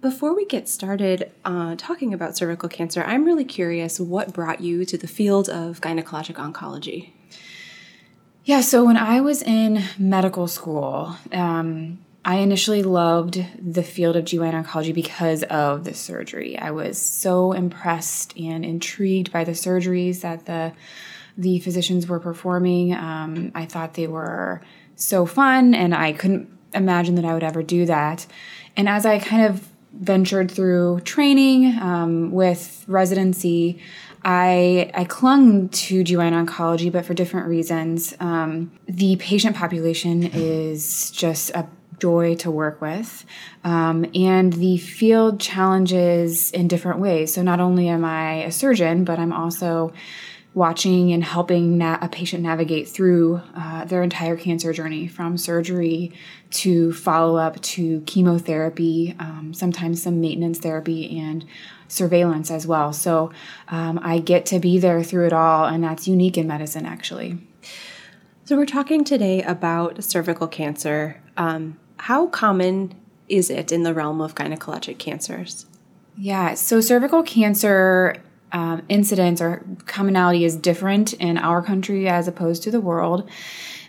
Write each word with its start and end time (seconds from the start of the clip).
Before 0.00 0.34
we 0.34 0.46
get 0.46 0.70
started 0.70 1.30
uh, 1.44 1.74
talking 1.76 2.14
about 2.14 2.34
cervical 2.34 2.70
cancer, 2.70 3.02
I'm 3.02 3.26
really 3.26 3.44
curious 3.44 4.00
what 4.00 4.32
brought 4.32 4.62
you 4.62 4.86
to 4.86 4.96
the 4.96 5.06
field 5.06 5.50
of 5.50 5.82
gynecologic 5.82 6.36
oncology? 6.36 7.10
Yeah, 8.44 8.62
so 8.62 8.86
when 8.86 8.96
I 8.96 9.20
was 9.20 9.42
in 9.42 9.82
medical 9.98 10.48
school, 10.48 11.14
um, 11.30 11.98
I 12.24 12.36
initially 12.36 12.82
loved 12.82 13.44
the 13.60 13.82
field 13.82 14.16
of 14.16 14.24
GYN 14.24 14.64
oncology 14.64 14.92
because 14.92 15.44
of 15.44 15.84
the 15.84 15.94
surgery. 15.94 16.58
I 16.58 16.72
was 16.72 16.98
so 16.98 17.52
impressed 17.52 18.36
and 18.36 18.64
intrigued 18.64 19.32
by 19.32 19.44
the 19.44 19.52
surgeries 19.52 20.20
that 20.20 20.46
the 20.46 20.72
the 21.36 21.60
physicians 21.60 22.08
were 22.08 22.18
performing. 22.18 22.92
Um, 22.92 23.52
I 23.54 23.64
thought 23.64 23.94
they 23.94 24.08
were 24.08 24.60
so 24.96 25.24
fun, 25.24 25.72
and 25.72 25.94
I 25.94 26.12
couldn't 26.12 26.50
imagine 26.74 27.14
that 27.14 27.24
I 27.24 27.32
would 27.32 27.44
ever 27.44 27.62
do 27.62 27.86
that. 27.86 28.26
And 28.76 28.88
as 28.88 29.06
I 29.06 29.20
kind 29.20 29.44
of 29.44 29.68
ventured 29.92 30.50
through 30.50 31.00
training 31.00 31.78
um, 31.78 32.32
with 32.32 32.84
residency, 32.88 33.80
I, 34.24 34.90
I 34.94 35.04
clung 35.04 35.68
to 35.68 36.02
GYN 36.02 36.46
oncology, 36.46 36.90
but 36.90 37.04
for 37.04 37.14
different 37.14 37.46
reasons. 37.46 38.14
Um, 38.18 38.72
the 38.86 39.16
patient 39.16 39.56
population 39.56 40.24
is 40.24 41.10
just 41.12 41.50
a 41.50 41.68
joy 42.00 42.34
to 42.36 42.50
work 42.50 42.80
with, 42.80 43.24
um, 43.64 44.06
and 44.14 44.52
the 44.52 44.78
field 44.78 45.40
challenges 45.40 46.50
in 46.52 46.68
different 46.68 47.00
ways. 47.00 47.32
So, 47.34 47.42
not 47.42 47.60
only 47.60 47.88
am 47.88 48.04
I 48.04 48.44
a 48.44 48.52
surgeon, 48.52 49.04
but 49.04 49.18
I'm 49.18 49.32
also 49.32 49.92
watching 50.54 51.12
and 51.12 51.22
helping 51.22 51.78
na- 51.78 51.98
a 52.00 52.08
patient 52.08 52.42
navigate 52.42 52.88
through 52.88 53.40
uh, 53.54 53.84
their 53.84 54.02
entire 54.02 54.36
cancer 54.36 54.72
journey 54.72 55.06
from 55.06 55.36
surgery 55.36 56.12
to 56.50 56.92
follow 56.92 57.36
up 57.36 57.60
to 57.60 58.00
chemotherapy, 58.02 59.14
um, 59.18 59.52
sometimes 59.54 60.02
some 60.02 60.20
maintenance 60.20 60.58
therapy, 60.58 61.18
and 61.18 61.44
surveillance 61.86 62.50
as 62.50 62.66
well. 62.66 62.92
So 62.92 63.30
um, 63.68 63.98
I 64.02 64.18
get 64.18 64.46
to 64.46 64.58
be 64.58 64.78
there 64.78 65.02
through 65.02 65.26
it 65.26 65.32
all, 65.32 65.66
and 65.66 65.82
that's 65.82 66.08
unique 66.08 66.36
in 66.36 66.46
medicine, 66.46 66.86
actually. 66.86 67.38
So, 68.44 68.56
we're 68.56 68.66
talking 68.66 69.04
today 69.04 69.42
about 69.42 70.02
cervical 70.02 70.48
cancer. 70.48 71.20
Um, 71.36 71.78
how 71.98 72.26
common 72.26 72.94
is 73.28 73.50
it 73.50 73.72
in 73.72 73.82
the 73.82 73.94
realm 73.94 74.20
of 74.20 74.34
gynecologic 74.34 74.98
cancers? 74.98 75.66
Yeah, 76.16 76.54
so 76.54 76.80
cervical 76.80 77.22
cancer 77.22 78.16
um, 78.52 78.82
incidence 78.88 79.40
or 79.40 79.62
commonality 79.86 80.44
is 80.44 80.56
different 80.56 81.12
in 81.14 81.38
our 81.38 81.62
country 81.62 82.08
as 82.08 82.26
opposed 82.26 82.62
to 82.64 82.70
the 82.70 82.80
world. 82.80 83.28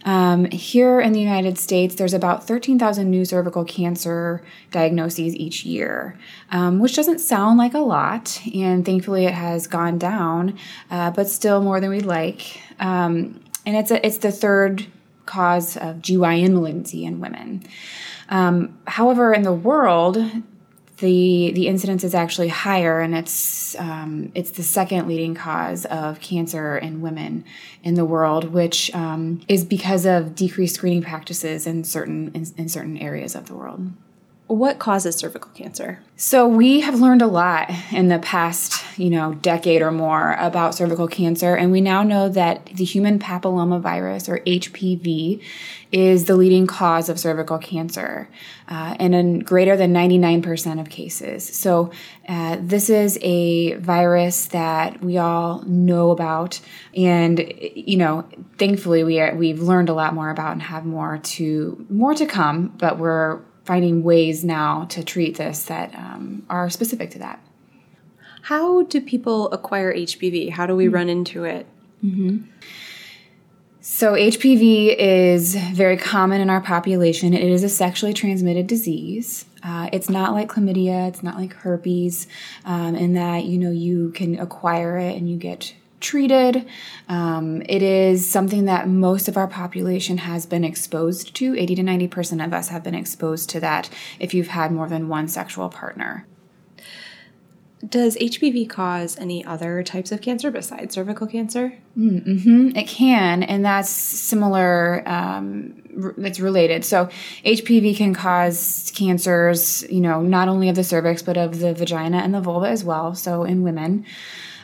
Um, 0.06 0.46
here 0.46 1.02
in 1.02 1.12
the 1.12 1.20
United 1.20 1.58
States, 1.58 1.96
there's 1.96 2.14
about 2.14 2.48
13,000 2.48 3.10
new 3.10 3.26
cervical 3.26 3.66
cancer 3.66 4.42
diagnoses 4.72 5.36
each 5.36 5.66
year, 5.66 6.18
um, 6.52 6.80
which 6.80 6.96
doesn't 6.96 7.20
sound 7.20 7.58
like 7.58 7.74
a 7.74 7.80
lot, 7.80 8.42
and 8.54 8.86
thankfully 8.86 9.26
it 9.26 9.34
has 9.34 9.68
gone 9.68 9.98
down, 9.98 10.58
uh, 10.90 11.12
but 11.12 11.28
still 11.28 11.62
more 11.62 11.82
than 11.82 11.90
we'd 11.90 12.06
like. 12.06 12.62
Um, 12.80 13.42
and 13.66 13.76
it's 13.76 13.92
a, 13.92 14.06
it's 14.06 14.18
the 14.18 14.32
third 14.32 14.88
cause 15.30 15.78
of 15.78 15.98
GYN 15.98 16.54
malignancy 16.54 17.06
in 17.06 17.20
women. 17.20 17.64
Um, 18.30 18.78
however, 18.88 19.34
in 19.34 19.44
the 19.44 19.54
world, 19.54 20.18
the 20.98 21.52
the 21.52 21.68
incidence 21.68 22.04
is 22.04 22.14
actually 22.14 22.50
higher, 22.50 23.00
and 23.00 23.16
it's 23.16 23.80
um, 23.80 24.32
it's 24.36 24.52
the 24.52 24.64
second 24.64 25.08
leading 25.08 25.36
cause 25.36 25.86
of 25.86 26.20
cancer 26.20 26.78
in 26.78 27.02
women 27.02 27.46
in 27.84 27.94
the 27.94 28.06
world, 28.06 28.52
which 28.52 28.94
um, 28.94 29.42
is 29.48 29.64
because 29.64 30.06
of 30.06 30.36
decreased 30.36 30.76
screening 30.76 31.02
practices 31.02 31.66
in 31.66 31.84
certain 31.84 32.32
in, 32.34 32.46
in 32.58 32.68
certain 32.68 32.98
areas 32.98 33.36
of 33.36 33.48
the 33.48 33.56
world. 33.56 33.92
What 34.50 34.80
causes 34.80 35.16
cervical 35.16 35.52
cancer? 35.52 36.00
So 36.16 36.48
we 36.48 36.80
have 36.80 37.00
learned 37.00 37.22
a 37.22 37.28
lot 37.28 37.70
in 37.92 38.08
the 38.08 38.18
past, 38.18 38.84
you 38.98 39.12
know, 39.12 39.36
decade 39.36 39.84
or 39.84 39.92
more 39.92 40.34
about 40.40 40.74
cervical 40.74 41.08
cancer, 41.08 41.56
and 41.56 41.72
we 41.72 41.82
now 41.82 42.02
know 42.02 42.30
that 42.30 42.66
the 42.66 42.84
human 42.84 43.20
papillomavirus 43.20 44.28
or 44.28 44.40
HPV 44.40 45.44
is 45.92 46.26
the 46.26 46.36
leading 46.36 46.66
cause 46.66 47.10
of 47.10 47.20
cervical 47.20 47.60
cancer, 47.60 48.28
uh, 48.68 48.96
and 49.00 49.14
in 49.14 49.40
greater 49.40 49.78
than 49.78 49.94
99% 49.94 50.82
of 50.82 50.90
cases. 50.90 51.44
So 51.56 51.92
uh, 52.28 52.58
this 52.60 52.90
is 52.90 53.20
a 53.22 53.76
virus 53.76 54.48
that 54.48 55.04
we 55.04 55.20
all 55.20 55.62
know 55.62 56.10
about, 56.10 56.60
and 56.96 57.54
you 57.76 57.98
know, 57.98 58.28
thankfully 58.58 59.04
we 59.04 59.20
are, 59.20 59.36
we've 59.36 59.62
learned 59.62 59.90
a 59.90 59.94
lot 59.94 60.16
more 60.16 60.32
about 60.32 60.54
and 60.54 60.64
have 60.64 60.86
more 60.86 61.20
to 61.20 61.86
more 61.88 62.16
to 62.16 62.26
come. 62.26 62.70
But 62.70 62.98
we're 62.98 63.42
finding 63.70 64.02
ways 64.02 64.44
now 64.44 64.86
to 64.86 65.04
treat 65.04 65.38
this 65.38 65.66
that 65.66 65.94
um, 65.94 66.44
are 66.50 66.72
specific 66.72 67.12
to 67.12 67.20
that. 67.20 67.40
How 68.42 68.82
do 68.82 69.00
people 69.00 69.52
acquire 69.52 69.94
HPV? 69.94 70.50
How 70.50 70.66
do 70.66 70.76
we 70.76 70.86
mm-hmm. 70.86 70.96
run 70.96 71.08
into 71.08 71.44
it? 71.44 71.68
Mm-hmm. 72.04 72.50
So, 73.80 74.14
HPV 74.14 74.96
is 74.98 75.56
very 75.56 75.98
common 75.98 76.42
in 76.42 76.50
our 76.50 76.62
population. 76.62 77.36
It 77.36 77.44
is 77.44 77.64
a 77.64 77.70
sexually 77.70 78.12
transmitted 78.12 78.66
disease. 78.66 79.46
Uh, 79.62 79.88
it's 79.94 80.10
not 80.10 80.34
like 80.34 80.50
chlamydia, 80.50 81.08
it's 81.08 81.22
not 81.22 81.38
like 81.38 81.54
herpes, 81.54 82.26
um, 82.66 82.96
in 82.96 83.14
that 83.14 83.46
you 83.46 83.60
know 83.60 83.70
you 83.70 84.10
can 84.14 84.40
acquire 84.40 84.98
it 84.98 85.16
and 85.16 85.30
you 85.30 85.38
get 85.38 85.76
treated. 86.00 86.66
Um, 87.08 87.62
it 87.68 87.82
is 87.82 88.28
something 88.28 88.66
that 88.66 88.88
most 88.88 89.28
of 89.28 89.38
our 89.38 89.48
population 89.48 90.20
has 90.20 90.46
been 90.46 90.64
exposed 90.64 91.36
to. 91.36 91.56
80 91.58 91.76
to 91.76 91.82
90% 91.84 92.46
of 92.46 92.54
us 92.54 92.70
have 92.70 92.84
been 92.84 92.96
exposed 92.96 93.50
to 93.52 93.60
that 93.60 93.90
if 94.20 94.34
you've 94.34 94.50
had 94.50 94.72
more 94.72 94.88
than 94.88 95.08
one 95.08 95.28
sexual 95.28 95.70
partner. 95.70 96.26
Does 97.88 98.18
HPV 98.18 98.70
cause 98.70 99.18
any 99.18 99.44
other 99.46 99.84
types 99.84 100.12
of 100.12 100.22
cancer 100.22 100.52
besides 100.52 100.94
cervical 100.94 101.28
cancer? 101.28 101.78
Mm-hmm. 101.98 102.76
It 102.76 102.88
can, 102.90 103.42
and 103.42 103.64
that's 103.64 103.90
similar. 103.90 105.02
Um, 105.08 105.82
r- 106.04 106.14
it's 106.18 106.42
related. 106.42 106.84
So 106.84 107.06
HPV 107.46 107.96
can 107.96 108.14
cause 108.14 108.92
cancers, 108.96 109.90
you 109.90 110.02
know, 110.02 110.22
not 110.22 110.50
only 110.50 110.68
of 110.68 110.76
the 110.76 110.84
cervix 110.84 111.22
but 111.22 111.38
of 111.38 111.60
the 111.60 111.74
vagina 111.74 112.18
and 112.18 112.34
the 112.34 112.42
vulva 112.42 112.68
as 112.68 112.84
well. 112.84 113.16
So 113.16 113.46
in 113.46 113.64
women. 113.64 114.06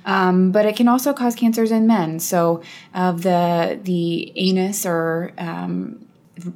Um, 0.05 0.51
but 0.51 0.65
it 0.65 0.75
can 0.75 0.87
also 0.87 1.13
cause 1.13 1.35
cancers 1.35 1.71
in 1.71 1.87
men. 1.87 2.19
So 2.19 2.61
of 2.93 3.23
the 3.23 3.79
the 3.83 4.31
anus 4.35 4.85
or 4.85 5.33
um, 5.37 6.05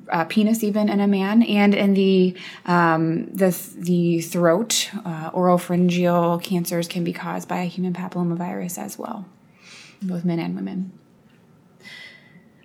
uh, 0.09 0.25
penis 0.25 0.63
even 0.63 0.89
in 0.89 0.99
a 0.99 1.07
man 1.07 1.43
and 1.43 1.73
in 1.73 1.93
the 1.93 2.35
um, 2.65 3.25
the 3.27 3.57
the 3.77 4.21
throat 4.21 4.89
uh, 5.05 5.31
oropharyngeal 5.31 6.41
cancers 6.43 6.87
can 6.87 7.03
be 7.03 7.13
caused 7.13 7.47
by 7.47 7.59
a 7.59 7.65
human 7.65 7.93
papillomavirus 7.93 8.77
as 8.77 8.97
well 8.97 9.25
both 10.01 10.25
men 10.25 10.39
and 10.39 10.55
women 10.55 10.91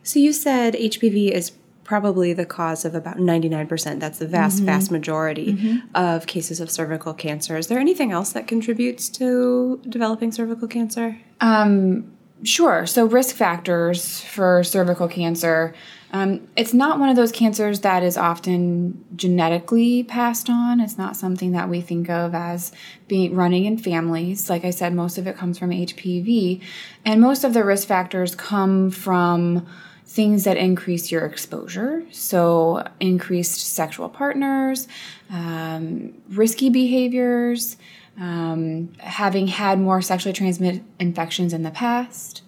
so 0.03 0.19
you 0.19 0.33
said 0.33 0.75
hpv 0.75 1.31
is 1.31 1.53
probably 1.85 2.33
the 2.33 2.47
cause 2.47 2.85
of 2.85 2.95
about 2.95 3.19
99% 3.19 4.01
that's 4.01 4.19
the 4.19 4.27
vast 4.27 4.57
mm-hmm. 4.57 4.67
vast 4.67 4.91
majority 4.91 5.55
mm-hmm. 5.55 5.79
of 5.95 6.27
cases 6.27 6.61
of 6.61 6.71
cervical 6.71 7.15
cancer 7.15 7.57
is 7.57 7.69
there 7.69 7.79
anything 7.79 8.11
else 8.11 8.33
that 8.33 8.47
contributes 8.49 9.09
to 9.09 9.81
developing 9.89 10.33
cervical 10.33 10.67
cancer 10.67 11.19
um, 11.41 12.11
sure 12.43 12.87
so 12.87 13.05
risk 13.05 13.37
factors 13.37 14.21
for 14.23 14.65
cervical 14.65 15.09
cancer 15.09 15.75
um, 16.15 16.47
it's 16.55 16.73
not 16.73 17.01
one 17.01 17.09
of 17.09 17.17
those 17.17 17.33
cancers 17.33 17.81
that 17.81 18.05
is 18.05 18.17
often 18.17 19.05
genetically 19.17 20.05
passed 20.05 20.49
on. 20.49 20.79
It's 20.79 20.97
not 20.97 21.17
something 21.17 21.51
that 21.51 21.69
we 21.69 21.81
think 21.81 22.09
of 22.09 22.37
as 22.37 22.71
being 23.09 23.35
running 23.35 23.65
in 23.65 23.79
families. 23.79 24.49
Like 24.49 24.65
I 24.65 24.71
said, 24.71 24.95
most 24.95 25.19
of 25.19 25.27
it 25.27 25.37
comes 25.37 25.59
from 25.59 25.71
HPV, 25.71 26.63
and 27.05 27.21
most 27.21 27.43
of 27.43 27.53
the 27.53 27.65
risk 27.65 27.89
factors 27.89 28.37
come 28.37 28.93
from 28.93 29.67
things 30.06 30.45
that 30.45 30.56
increase 30.56 31.11
your 31.11 31.25
exposure. 31.25 32.05
So, 32.11 32.87
increased 33.01 33.61
sexual 33.61 34.09
partners, 34.09 34.87
um, 35.31 36.15
risky 36.29 36.71
behaviors, 36.71 37.77
um, 38.19 38.93
having 38.99 39.49
had 39.49 39.79
more 39.79 40.03
sexually 40.03 40.33
transmitted 40.33 40.85
infections 41.01 41.53
in 41.53 41.62
the 41.62 41.71
past. 41.71 42.43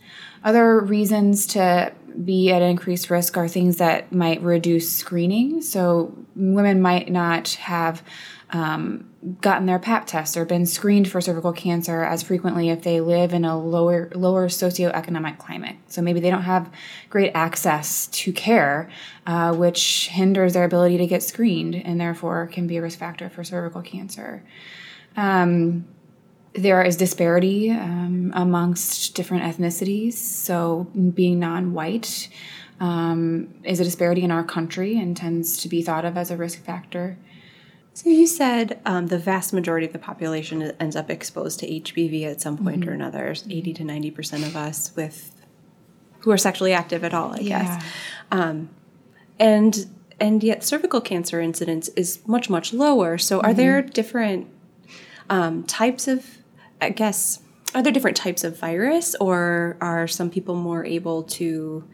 Other 0.44 0.80
reasons 0.80 1.46
to 1.48 1.92
be 2.24 2.50
at 2.50 2.62
increased 2.62 3.10
risk 3.10 3.36
are 3.36 3.48
things 3.48 3.76
that 3.76 4.12
might 4.12 4.42
reduce 4.42 4.90
screening. 4.90 5.62
So 5.62 6.14
women 6.34 6.80
might 6.80 7.10
not 7.10 7.50
have 7.54 8.02
um, 8.50 9.10
gotten 9.40 9.66
their 9.66 9.78
pap 9.78 10.06
test 10.06 10.36
or 10.36 10.44
been 10.44 10.66
screened 10.66 11.08
for 11.10 11.20
cervical 11.20 11.52
cancer 11.52 12.04
as 12.04 12.22
frequently 12.22 12.68
if 12.68 12.82
they 12.82 13.00
live 13.00 13.34
in 13.34 13.44
a 13.44 13.58
lower 13.58 14.08
lower 14.14 14.48
socioeconomic 14.48 15.38
climate. 15.38 15.76
So 15.88 16.00
maybe 16.00 16.20
they 16.20 16.30
don't 16.30 16.42
have 16.42 16.70
great 17.10 17.32
access 17.34 18.06
to 18.08 18.32
care, 18.32 18.88
uh, 19.26 19.52
which 19.54 20.08
hinders 20.12 20.52
their 20.52 20.64
ability 20.64 20.98
to 20.98 21.06
get 21.06 21.22
screened 21.22 21.74
and 21.74 22.00
therefore 22.00 22.46
can 22.46 22.66
be 22.66 22.76
a 22.76 22.82
risk 22.82 22.98
factor 22.98 23.28
for 23.28 23.42
cervical 23.42 23.82
cancer. 23.82 24.44
Um, 25.16 25.86
there 26.56 26.82
is 26.82 26.96
disparity 26.96 27.70
um, 27.70 28.32
amongst 28.34 29.14
different 29.14 29.44
ethnicities. 29.44 30.14
So, 30.14 30.84
being 31.14 31.38
non 31.38 31.72
white 31.72 32.28
um, 32.80 33.54
is 33.64 33.80
a 33.80 33.84
disparity 33.84 34.22
in 34.22 34.30
our 34.30 34.44
country 34.44 34.98
and 34.98 35.16
tends 35.16 35.58
to 35.58 35.68
be 35.68 35.82
thought 35.82 36.04
of 36.04 36.16
as 36.16 36.30
a 36.30 36.36
risk 36.36 36.62
factor. 36.64 37.18
So, 37.94 38.10
you 38.10 38.26
said 38.26 38.80
um, 38.84 39.08
the 39.08 39.18
vast 39.18 39.52
majority 39.52 39.86
of 39.86 39.92
the 39.92 39.98
population 39.98 40.62
ends 40.80 40.96
up 40.96 41.10
exposed 41.10 41.60
to 41.60 41.66
HPV 41.66 42.24
at 42.24 42.40
some 42.40 42.56
point 42.58 42.80
mm-hmm. 42.80 42.90
or 42.90 42.92
another, 42.92 43.34
80 43.48 43.74
to 43.74 43.82
90% 43.82 44.46
of 44.46 44.56
us 44.56 44.94
with 44.96 45.32
who 46.20 46.30
are 46.30 46.38
sexually 46.38 46.72
active 46.72 47.04
at 47.04 47.14
all, 47.14 47.34
I 47.34 47.38
yeah. 47.38 47.62
guess. 47.62 47.84
Um, 48.32 48.70
and 49.38 49.86
and 50.18 50.42
yet 50.42 50.64
cervical 50.64 51.02
cancer 51.02 51.42
incidence 51.42 51.88
is 51.88 52.26
much 52.26 52.48
much 52.48 52.72
lower. 52.72 53.18
So, 53.18 53.40
are 53.40 53.50
mm-hmm. 53.50 53.56
there 53.56 53.82
different 53.82 54.48
um, 55.28 55.64
types 55.64 56.08
of 56.08 56.38
I 56.80 56.90
guess, 56.90 57.40
are 57.74 57.82
there 57.82 57.92
different 57.92 58.16
types 58.16 58.44
of 58.44 58.58
virus, 58.58 59.14
or 59.16 59.76
are 59.80 60.06
some 60.06 60.30
people 60.30 60.54
more 60.54 60.84
able 60.84 61.24
to 61.24 61.84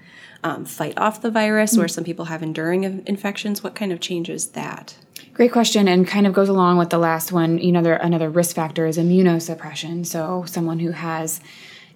um, 0.45 0.65
fight 0.65 0.99
off 0.99 1.23
the 1.23 1.31
virus, 1.31 1.73
mm-hmm. 1.73 1.83
or 1.83 1.89
some 1.89 2.05
people 2.05 2.27
have 2.27 2.43
enduring 2.43 2.85
infections? 3.07 3.63
What 3.63 3.75
kind 3.75 3.93
of 3.93 4.01
changes 4.01 4.49
that? 4.49 4.97
Great 5.35 5.53
question, 5.53 5.89
and 5.89 6.07
kind 6.07 6.27
of 6.27 6.33
goes 6.33 6.49
along 6.49 6.79
with 6.79 6.91
the 6.91 6.99
last 6.99 7.33
one. 7.33 7.59
You 7.59 7.73
know, 7.73 7.83
there, 7.83 7.97
another 7.97 8.29
risk 8.29 8.55
factor 8.57 8.87
is 8.87 8.99
immunosuppression. 8.99 10.05
So, 10.05 10.45
someone 10.47 10.79
who 10.79 10.91
has 10.91 11.41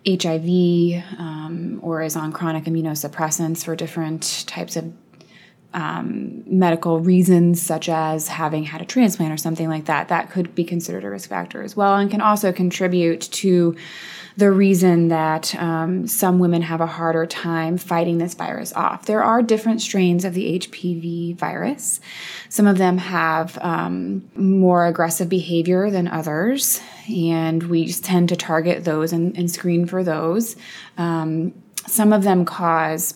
HIV 0.06 1.02
um, 1.18 1.80
or 1.82 2.02
is 2.02 2.16
on 2.16 2.32
chronic 2.32 2.64
immunosuppressants 2.64 3.64
for 3.64 3.74
different 3.74 4.44
types 4.46 4.76
of 4.76 4.92
um, 5.76 6.42
medical 6.46 7.00
reasons, 7.00 7.60
such 7.60 7.90
as 7.90 8.28
having 8.28 8.64
had 8.64 8.80
a 8.80 8.86
transplant 8.86 9.30
or 9.30 9.36
something 9.36 9.68
like 9.68 9.84
that, 9.84 10.08
that 10.08 10.30
could 10.30 10.54
be 10.54 10.64
considered 10.64 11.04
a 11.04 11.10
risk 11.10 11.28
factor 11.28 11.62
as 11.62 11.76
well, 11.76 11.96
and 11.96 12.10
can 12.10 12.22
also 12.22 12.50
contribute 12.50 13.20
to 13.20 13.76
the 14.38 14.50
reason 14.50 15.08
that 15.08 15.54
um, 15.56 16.06
some 16.06 16.38
women 16.38 16.62
have 16.62 16.80
a 16.80 16.86
harder 16.86 17.26
time 17.26 17.76
fighting 17.76 18.16
this 18.16 18.32
virus 18.32 18.72
off. 18.72 19.04
There 19.04 19.22
are 19.22 19.42
different 19.42 19.82
strains 19.82 20.24
of 20.24 20.32
the 20.32 20.58
HPV 20.58 21.36
virus. 21.36 22.00
Some 22.48 22.66
of 22.66 22.78
them 22.78 22.96
have 22.96 23.58
um, 23.60 24.26
more 24.34 24.86
aggressive 24.86 25.28
behavior 25.28 25.90
than 25.90 26.08
others, 26.08 26.80
and 27.14 27.62
we 27.64 27.92
tend 27.92 28.30
to 28.30 28.36
target 28.36 28.84
those 28.84 29.12
and, 29.12 29.36
and 29.36 29.50
screen 29.50 29.86
for 29.86 30.02
those. 30.02 30.56
Um, 30.96 31.52
some 31.86 32.14
of 32.14 32.22
them 32.24 32.46
cause 32.46 33.14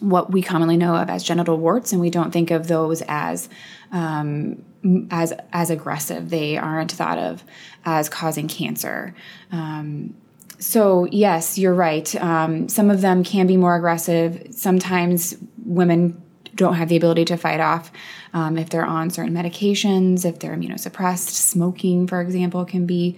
what 0.00 0.32
we 0.32 0.42
commonly 0.42 0.76
know 0.76 0.96
of 0.96 1.08
as 1.10 1.22
genital 1.22 1.56
warts, 1.58 1.92
and 1.92 2.00
we 2.00 2.10
don't 2.10 2.32
think 2.32 2.50
of 2.50 2.68
those 2.68 3.02
as 3.08 3.48
um, 3.92 4.64
as 5.10 5.32
as 5.52 5.70
aggressive. 5.70 6.30
They 6.30 6.56
aren't 6.56 6.92
thought 6.92 7.18
of 7.18 7.44
as 7.84 8.08
causing 8.08 8.48
cancer. 8.48 9.14
Um, 9.50 10.14
so 10.58 11.06
yes, 11.10 11.58
you're 11.58 11.74
right. 11.74 12.14
Um, 12.16 12.68
some 12.68 12.90
of 12.90 13.00
them 13.00 13.24
can 13.24 13.46
be 13.46 13.56
more 13.56 13.76
aggressive. 13.76 14.46
Sometimes 14.50 15.36
women 15.64 16.22
don't 16.54 16.74
have 16.74 16.88
the 16.88 16.96
ability 16.96 17.24
to 17.26 17.36
fight 17.36 17.60
off 17.60 17.90
um, 18.32 18.58
if 18.58 18.70
they're 18.70 18.84
on 18.84 19.10
certain 19.10 19.32
medications, 19.32 20.24
if 20.24 20.38
they're 20.38 20.54
immunosuppressed. 20.54 21.30
Smoking, 21.30 22.06
for 22.06 22.20
example, 22.20 22.64
can 22.64 22.86
be 22.86 23.16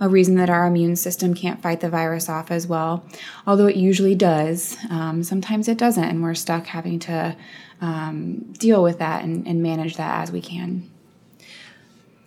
a 0.00 0.08
reason 0.08 0.34
that 0.36 0.50
our 0.50 0.66
immune 0.66 0.96
system 0.96 1.32
can't 1.32 1.62
fight 1.62 1.80
the 1.80 1.88
virus 1.88 2.28
off 2.28 2.50
as 2.50 2.66
well. 2.66 3.04
Although 3.46 3.66
it 3.66 3.76
usually 3.76 4.14
does, 4.14 4.76
um, 4.90 5.22
sometimes 5.22 5.68
it 5.68 5.78
doesn't, 5.78 6.04
and 6.04 6.22
we're 6.22 6.34
stuck 6.34 6.66
having 6.66 6.98
to 7.00 7.36
um, 7.80 8.52
deal 8.58 8.82
with 8.82 8.98
that 8.98 9.22
and, 9.22 9.46
and 9.46 9.62
manage 9.62 9.96
that 9.96 10.22
as 10.22 10.32
we 10.32 10.40
can. 10.40 10.90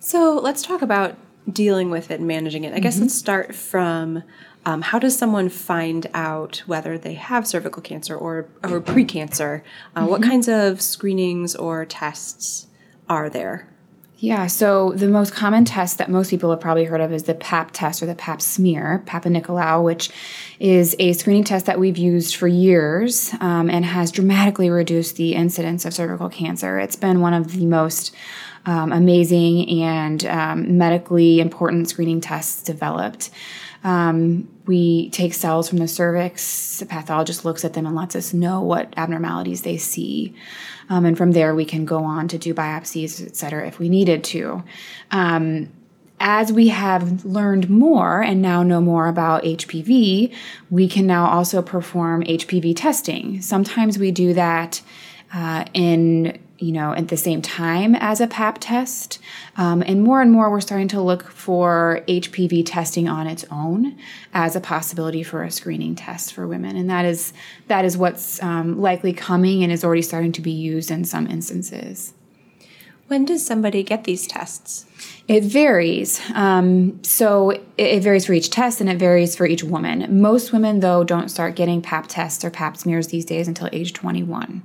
So 0.00 0.38
let's 0.38 0.62
talk 0.62 0.82
about 0.82 1.16
dealing 1.50 1.90
with 1.90 2.10
it 2.10 2.18
and 2.18 2.28
managing 2.28 2.64
it. 2.64 2.74
I 2.74 2.80
guess 2.80 2.94
mm-hmm. 2.94 3.04
let's 3.04 3.14
start 3.14 3.54
from 3.54 4.22
um, 4.64 4.82
how 4.82 4.98
does 4.98 5.16
someone 5.16 5.48
find 5.48 6.08
out 6.12 6.62
whether 6.66 6.98
they 6.98 7.14
have 7.14 7.46
cervical 7.46 7.80
cancer 7.80 8.16
or, 8.16 8.48
or 8.64 8.80
precancer? 8.80 9.62
Uh, 9.94 10.00
mm-hmm. 10.00 10.10
What 10.10 10.22
kinds 10.22 10.48
of 10.48 10.80
screenings 10.80 11.54
or 11.54 11.84
tests 11.84 12.66
are 13.08 13.30
there? 13.30 13.68
Yeah, 14.18 14.46
so 14.46 14.92
the 14.92 15.08
most 15.08 15.34
common 15.34 15.66
test 15.66 15.98
that 15.98 16.10
most 16.10 16.30
people 16.30 16.50
have 16.50 16.60
probably 16.60 16.84
heard 16.84 17.02
of 17.02 17.12
is 17.12 17.24
the 17.24 17.34
PAP 17.34 17.72
test 17.72 18.02
or 18.02 18.06
the 18.06 18.14
PAP 18.14 18.40
smear, 18.40 19.02
Papanicolaou, 19.06 19.84
which 19.84 20.08
is 20.58 20.96
a 20.98 21.12
screening 21.12 21.44
test 21.44 21.66
that 21.66 21.78
we've 21.78 21.98
used 21.98 22.34
for 22.34 22.48
years 22.48 23.34
um, 23.40 23.68
and 23.68 23.84
has 23.84 24.10
dramatically 24.10 24.70
reduced 24.70 25.16
the 25.16 25.34
incidence 25.34 25.84
of 25.84 25.92
cervical 25.92 26.30
cancer. 26.30 26.78
It's 26.78 26.96
been 26.96 27.20
one 27.20 27.34
of 27.34 27.52
the 27.52 27.66
most 27.66 28.14
um, 28.66 28.92
amazing 28.92 29.82
and 29.82 30.24
um, 30.26 30.76
medically 30.76 31.40
important 31.40 31.88
screening 31.88 32.20
tests 32.20 32.62
developed. 32.62 33.30
Um, 33.84 34.48
we 34.66 35.10
take 35.10 35.32
cells 35.32 35.68
from 35.68 35.78
the 35.78 35.86
cervix. 35.86 36.80
The 36.80 36.86
pathologist 36.86 37.44
looks 37.44 37.64
at 37.64 37.74
them 37.74 37.86
and 37.86 37.94
lets 37.94 38.16
us 38.16 38.34
know 38.34 38.60
what 38.60 38.92
abnormalities 38.96 39.62
they 39.62 39.76
see. 39.76 40.34
Um, 40.88 41.04
and 41.04 41.16
from 41.16 41.32
there, 41.32 41.54
we 41.54 41.64
can 41.64 41.84
go 41.84 42.02
on 42.02 42.26
to 42.28 42.38
do 42.38 42.52
biopsies, 42.52 43.24
et 43.24 43.36
cetera, 43.36 43.66
if 43.66 43.78
we 43.78 43.88
needed 43.88 44.24
to. 44.24 44.64
Um, 45.12 45.68
as 46.18 46.52
we 46.52 46.68
have 46.68 47.24
learned 47.24 47.68
more 47.68 48.22
and 48.22 48.40
now 48.40 48.62
know 48.62 48.80
more 48.80 49.06
about 49.06 49.44
HPV, 49.44 50.34
we 50.70 50.88
can 50.88 51.06
now 51.06 51.28
also 51.28 51.62
perform 51.62 52.24
HPV 52.24 52.74
testing. 52.74 53.40
Sometimes 53.42 53.98
we 53.98 54.10
do 54.10 54.32
that 54.34 54.80
uh, 55.32 55.64
in 55.74 56.38
you 56.58 56.72
know, 56.72 56.92
at 56.92 57.08
the 57.08 57.16
same 57.16 57.42
time 57.42 57.94
as 57.94 58.20
a 58.20 58.26
PAP 58.26 58.58
test. 58.60 59.18
Um, 59.56 59.82
and 59.82 60.02
more 60.02 60.22
and 60.22 60.32
more, 60.32 60.50
we're 60.50 60.60
starting 60.60 60.88
to 60.88 61.00
look 61.00 61.30
for 61.30 62.02
HPV 62.08 62.64
testing 62.64 63.08
on 63.08 63.26
its 63.26 63.44
own 63.50 63.98
as 64.32 64.56
a 64.56 64.60
possibility 64.60 65.22
for 65.22 65.42
a 65.42 65.50
screening 65.50 65.94
test 65.94 66.32
for 66.32 66.46
women. 66.46 66.76
And 66.76 66.88
that 66.90 67.04
is 67.04 67.32
that 67.68 67.84
is 67.84 67.96
what's 67.96 68.42
um, 68.42 68.80
likely 68.80 69.12
coming 69.12 69.62
and 69.62 69.72
is 69.72 69.84
already 69.84 70.02
starting 70.02 70.32
to 70.32 70.40
be 70.40 70.52
used 70.52 70.90
in 70.90 71.04
some 71.04 71.26
instances. 71.26 72.14
When 73.08 73.24
does 73.24 73.46
somebody 73.46 73.84
get 73.84 74.02
these 74.02 74.26
tests? 74.26 74.84
It 75.28 75.44
varies. 75.44 76.20
Um, 76.34 77.02
so 77.04 77.50
it, 77.50 77.62
it, 77.76 78.02
varies 78.02 78.26
for 78.26 78.32
each 78.32 78.50
test 78.50 78.80
and 78.80 78.90
it 78.90 78.98
varies 78.98 79.36
for 79.36 79.46
each 79.46 79.62
woman. 79.62 80.20
Most 80.20 80.52
women, 80.52 80.80
though, 80.80 81.04
don't 81.04 81.28
start 81.28 81.54
getting 81.54 81.82
pap 81.82 82.06
tests 82.08 82.44
or 82.44 82.50
pap 82.50 82.76
smears 82.76 83.08
these 83.08 83.24
days 83.24 83.46
until 83.46 83.68
age 83.72 83.92
21. 83.92 84.64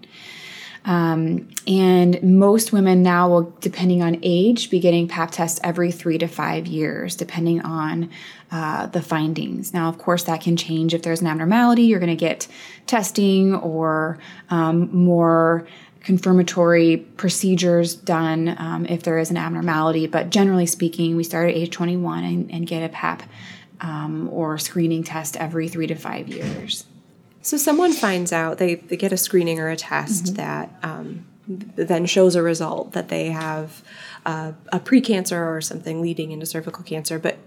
Um, 0.83 1.49
and 1.67 2.21
most 2.23 2.73
women 2.73 3.03
now 3.03 3.29
will, 3.29 3.55
depending 3.59 4.01
on 4.01 4.19
age, 4.23 4.69
be 4.71 4.79
getting 4.79 5.07
pap 5.07 5.31
tests 5.31 5.59
every 5.63 5.91
three 5.91 6.17
to 6.17 6.27
five 6.27 6.65
years, 6.65 7.15
depending 7.15 7.61
on 7.61 8.09
uh, 8.51 8.87
the 8.87 9.01
findings. 9.01 9.73
Now, 9.73 9.89
of 9.89 9.97
course, 9.97 10.23
that 10.23 10.41
can 10.41 10.57
change 10.57 10.93
if 10.93 11.03
there's 11.03 11.21
an 11.21 11.27
abnormality. 11.27 11.83
You're 11.83 11.99
going 11.99 12.09
to 12.09 12.15
get 12.15 12.47
testing 12.87 13.53
or 13.55 14.17
um, 14.49 14.89
more 14.95 15.67
confirmatory 16.03 16.97
procedures 16.97 17.93
done 17.93 18.55
um, 18.57 18.87
if 18.87 19.03
there 19.03 19.19
is 19.19 19.29
an 19.29 19.37
abnormality. 19.37 20.07
But 20.07 20.31
generally 20.31 20.65
speaking, 20.65 21.15
we 21.15 21.23
start 21.23 21.49
at 21.49 21.55
age 21.55 21.69
21 21.69 22.23
and, 22.23 22.51
and 22.51 22.67
get 22.67 22.83
a 22.83 22.89
PAP 22.89 23.23
um, 23.81 24.27
or 24.29 24.57
screening 24.57 25.03
test 25.03 25.37
every 25.37 25.67
three 25.67 25.87
to 25.87 25.95
five 25.95 26.27
years. 26.27 26.85
So 27.41 27.57
someone 27.57 27.93
finds 27.93 28.31
out 28.31 28.57
they, 28.57 28.75
they 28.75 28.97
get 28.97 29.11
a 29.11 29.17
screening 29.17 29.59
or 29.59 29.69
a 29.69 29.75
test 29.75 30.25
mm-hmm. 30.25 30.35
that 30.35 30.75
um, 30.83 31.25
then 31.47 32.05
shows 32.05 32.35
a 32.35 32.43
result 32.43 32.93
that 32.93 33.09
they 33.09 33.27
have 33.27 33.83
uh, 34.25 34.53
a 34.71 34.79
precancer 34.79 35.47
or 35.47 35.61
something 35.61 36.01
leading 36.01 36.31
into 36.31 36.45
cervical 36.45 36.83
cancer. 36.83 37.17
But 37.19 37.37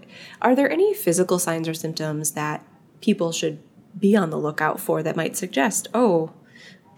are 0.41 0.55
there 0.55 0.69
any 0.69 0.93
physical 0.93 1.39
signs 1.39 1.67
or 1.67 1.73
symptoms 1.73 2.31
that 2.31 2.65
people 3.01 3.31
should 3.31 3.59
be 3.97 4.15
on 4.15 4.29
the 4.29 4.37
lookout 4.37 4.79
for 4.79 5.01
that 5.03 5.15
might 5.15 5.37
suggest, 5.37 5.87
oh, 5.93 6.33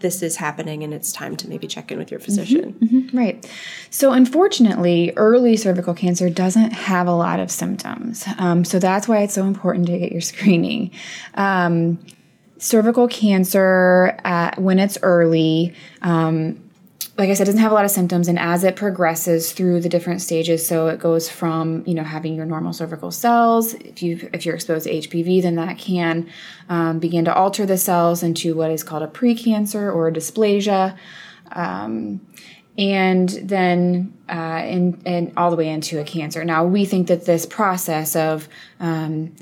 this 0.00 0.22
is 0.22 0.36
happening 0.36 0.84
and 0.84 0.94
it's 0.94 1.12
time 1.12 1.36
to 1.36 1.48
maybe 1.48 1.66
check 1.66 1.90
in 1.90 1.98
with 1.98 2.10
your 2.10 2.20
physician. 2.20 2.74
Mm-hmm, 2.74 2.98
mm-hmm, 2.98 3.18
right. 3.18 3.50
So, 3.90 4.12
unfortunately, 4.12 5.12
early 5.16 5.56
cervical 5.56 5.92
cancer 5.92 6.30
doesn't 6.30 6.70
have 6.72 7.08
a 7.08 7.12
lot 7.12 7.40
of 7.40 7.50
symptoms. 7.50 8.24
Um, 8.38 8.64
so, 8.64 8.78
that's 8.78 9.08
why 9.08 9.22
it's 9.22 9.34
so 9.34 9.44
important 9.44 9.86
to 9.86 9.98
get 9.98 10.12
your 10.12 10.20
screening. 10.20 10.92
Um, 11.34 11.98
cervical 12.58 13.08
cancer, 13.08 14.18
uh, 14.24 14.50
when 14.56 14.78
it's 14.78 14.98
early, 15.02 15.74
um, 16.02 16.62
like 17.16 17.30
I 17.30 17.34
said, 17.34 17.44
doesn't 17.44 17.60
have 17.60 17.72
a 17.72 17.74
lot 17.74 17.84
of 17.84 17.90
symptoms, 17.90 18.28
and 18.28 18.38
as 18.38 18.62
it 18.62 18.76
progresses 18.76 19.52
through 19.52 19.80
the 19.80 19.88
different 19.88 20.22
stages, 20.22 20.64
so 20.64 20.86
it 20.86 21.00
goes 21.00 21.28
from 21.28 21.82
you 21.84 21.94
know 21.94 22.04
having 22.04 22.34
your 22.34 22.46
normal 22.46 22.72
cervical 22.72 23.10
cells. 23.10 23.74
If 23.74 24.02
you 24.02 24.30
if 24.32 24.46
you're 24.46 24.54
exposed 24.54 24.86
to 24.86 24.92
HPV, 24.92 25.42
then 25.42 25.56
that 25.56 25.78
can 25.78 26.30
um, 26.68 27.00
begin 27.00 27.24
to 27.24 27.34
alter 27.34 27.66
the 27.66 27.76
cells 27.76 28.22
into 28.22 28.54
what 28.54 28.70
is 28.70 28.84
called 28.84 29.02
a 29.02 29.08
precancer 29.08 29.92
or 29.92 30.06
a 30.06 30.12
dysplasia, 30.12 30.96
um, 31.52 32.20
and 32.78 33.28
then 33.30 34.16
uh, 34.28 34.32
and 34.62 35.02
and 35.04 35.32
all 35.36 35.50
the 35.50 35.56
way 35.56 35.68
into 35.68 36.00
a 36.00 36.04
cancer. 36.04 36.44
Now 36.44 36.64
we 36.64 36.84
think 36.84 37.08
that 37.08 37.26
this 37.26 37.46
process 37.46 38.14
of 38.14 38.48
um, 38.78 39.34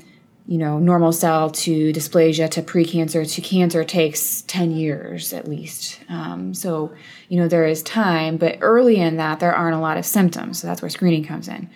you 0.47 0.57
know, 0.57 0.79
normal 0.79 1.11
cell 1.11 1.49
to 1.49 1.91
dysplasia 1.91 2.49
to 2.49 2.61
precancer 2.61 3.29
to 3.29 3.41
cancer 3.41 3.83
takes 3.83 4.43
10 4.43 4.71
years 4.71 5.33
at 5.33 5.45
least. 5.45 5.99
Um, 6.07 6.53
so, 6.53 6.93
you 7.27 7.37
know, 7.37 7.49
there 7.49 7.67
is 7.67 7.83
time, 7.83 8.37
but 8.37 8.57
early 8.61 8.95
in 8.95 9.17
that, 9.17 9.41
there 9.41 9.53
aren't 9.53 9.75
a 9.75 9.79
lot 9.79 9.97
of 9.97 10.05
symptoms. 10.05 10.61
So 10.61 10.67
that's 10.67 10.81
where 10.81 10.89
screening 10.89 11.25
comes 11.25 11.49
in. 11.49 11.69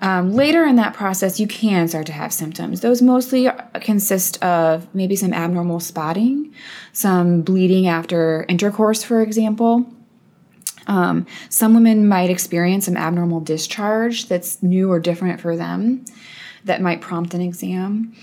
Um, 0.00 0.32
later 0.32 0.64
in 0.64 0.76
that 0.76 0.94
process, 0.94 1.38
you 1.38 1.46
can 1.46 1.86
start 1.88 2.06
to 2.06 2.12
have 2.12 2.32
symptoms. 2.32 2.80
Those 2.80 3.02
mostly 3.02 3.50
consist 3.74 4.42
of 4.42 4.92
maybe 4.94 5.14
some 5.14 5.34
abnormal 5.34 5.80
spotting, 5.80 6.54
some 6.92 7.42
bleeding 7.42 7.88
after 7.88 8.46
intercourse, 8.48 9.02
for 9.02 9.20
example. 9.20 9.92
Um, 10.86 11.26
some 11.50 11.74
women 11.74 12.08
might 12.08 12.30
experience 12.30 12.86
some 12.86 12.96
abnormal 12.96 13.40
discharge 13.40 14.28
that's 14.28 14.62
new 14.62 14.90
or 14.90 14.98
different 14.98 15.40
for 15.40 15.56
them 15.56 16.06
that 16.68 16.80
might 16.80 17.00
prompt 17.00 17.34
an 17.34 17.40
exam. 17.40 18.14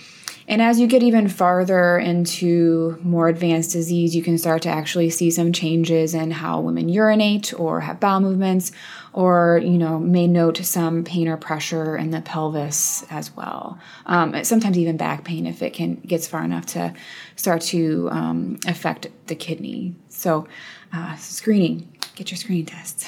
And 0.48 0.62
as 0.62 0.80
you 0.80 0.86
get 0.86 1.02
even 1.02 1.28
farther 1.28 1.98
into 1.98 3.00
more 3.02 3.28
advanced 3.28 3.72
disease, 3.72 4.16
you 4.16 4.22
can 4.22 4.38
start 4.38 4.62
to 4.62 4.70
actually 4.70 5.10
see 5.10 5.32
some 5.32 5.52
changes 5.52 6.14
in 6.14 6.30
how 6.30 6.60
women 6.60 6.88
urinate 6.88 7.52
or 7.60 7.82
have 7.82 8.00
bowel 8.00 8.20
movements, 8.20 8.72
or 9.12 9.60
you 9.64 9.78
know 9.80 9.98
may 9.98 10.28
note 10.28 10.58
some 10.58 11.04
pain 11.04 11.28
or 11.28 11.38
pressure 11.38 11.98
in 11.98 12.12
the 12.12 12.22
pelvis 12.22 13.04
as 13.10 13.36
well. 13.36 13.80
Um, 14.06 14.44
sometimes 14.44 14.78
even 14.78 14.98
back 14.98 15.24
pain 15.24 15.48
if 15.48 15.64
it 15.64 15.74
can 15.74 15.96
gets 15.96 16.28
far 16.28 16.44
enough 16.44 16.68
to 16.68 16.94
start 17.36 17.62
to 17.64 18.10
um, 18.12 18.60
affect 18.68 19.08
the 19.26 19.36
kidney. 19.36 19.96
So 20.10 20.48
uh, 20.94 21.16
screening, 21.16 21.92
get 22.16 22.30
your 22.30 22.38
screening 22.38 22.68
tests. 22.68 23.08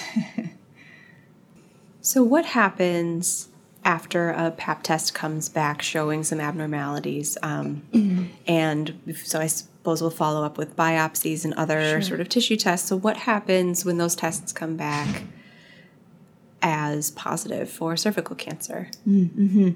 so 2.02 2.24
what 2.24 2.46
happens? 2.46 3.50
After 3.88 4.32
a 4.32 4.52
pap 4.52 4.84
test 4.84 5.14
comes 5.14 5.48
back 5.48 5.82
showing 5.82 6.22
some 6.22 6.42
abnormalities. 6.42 7.38
Um, 7.42 7.84
mm-hmm. 7.94 8.26
And 8.46 9.16
so 9.24 9.40
I 9.40 9.48
suppose 9.48 10.02
we'll 10.02 10.12
follow 10.12 10.44
up 10.44 10.58
with 10.58 10.76
biopsies 10.76 11.46
and 11.46 11.54
other 11.54 11.80
sure. 11.80 12.02
sort 12.02 12.20
of 12.20 12.28
tissue 12.28 12.58
tests. 12.58 12.90
So, 12.90 12.98
what 12.98 13.16
happens 13.16 13.86
when 13.86 13.98
those 13.98 14.14
tests 14.14 14.52
come 14.52 14.76
back 14.76 15.24
as 16.62 17.12
positive 17.12 17.70
for 17.72 17.96
cervical 17.96 18.36
cancer? 18.36 18.90
Mm-hmm. 19.08 19.70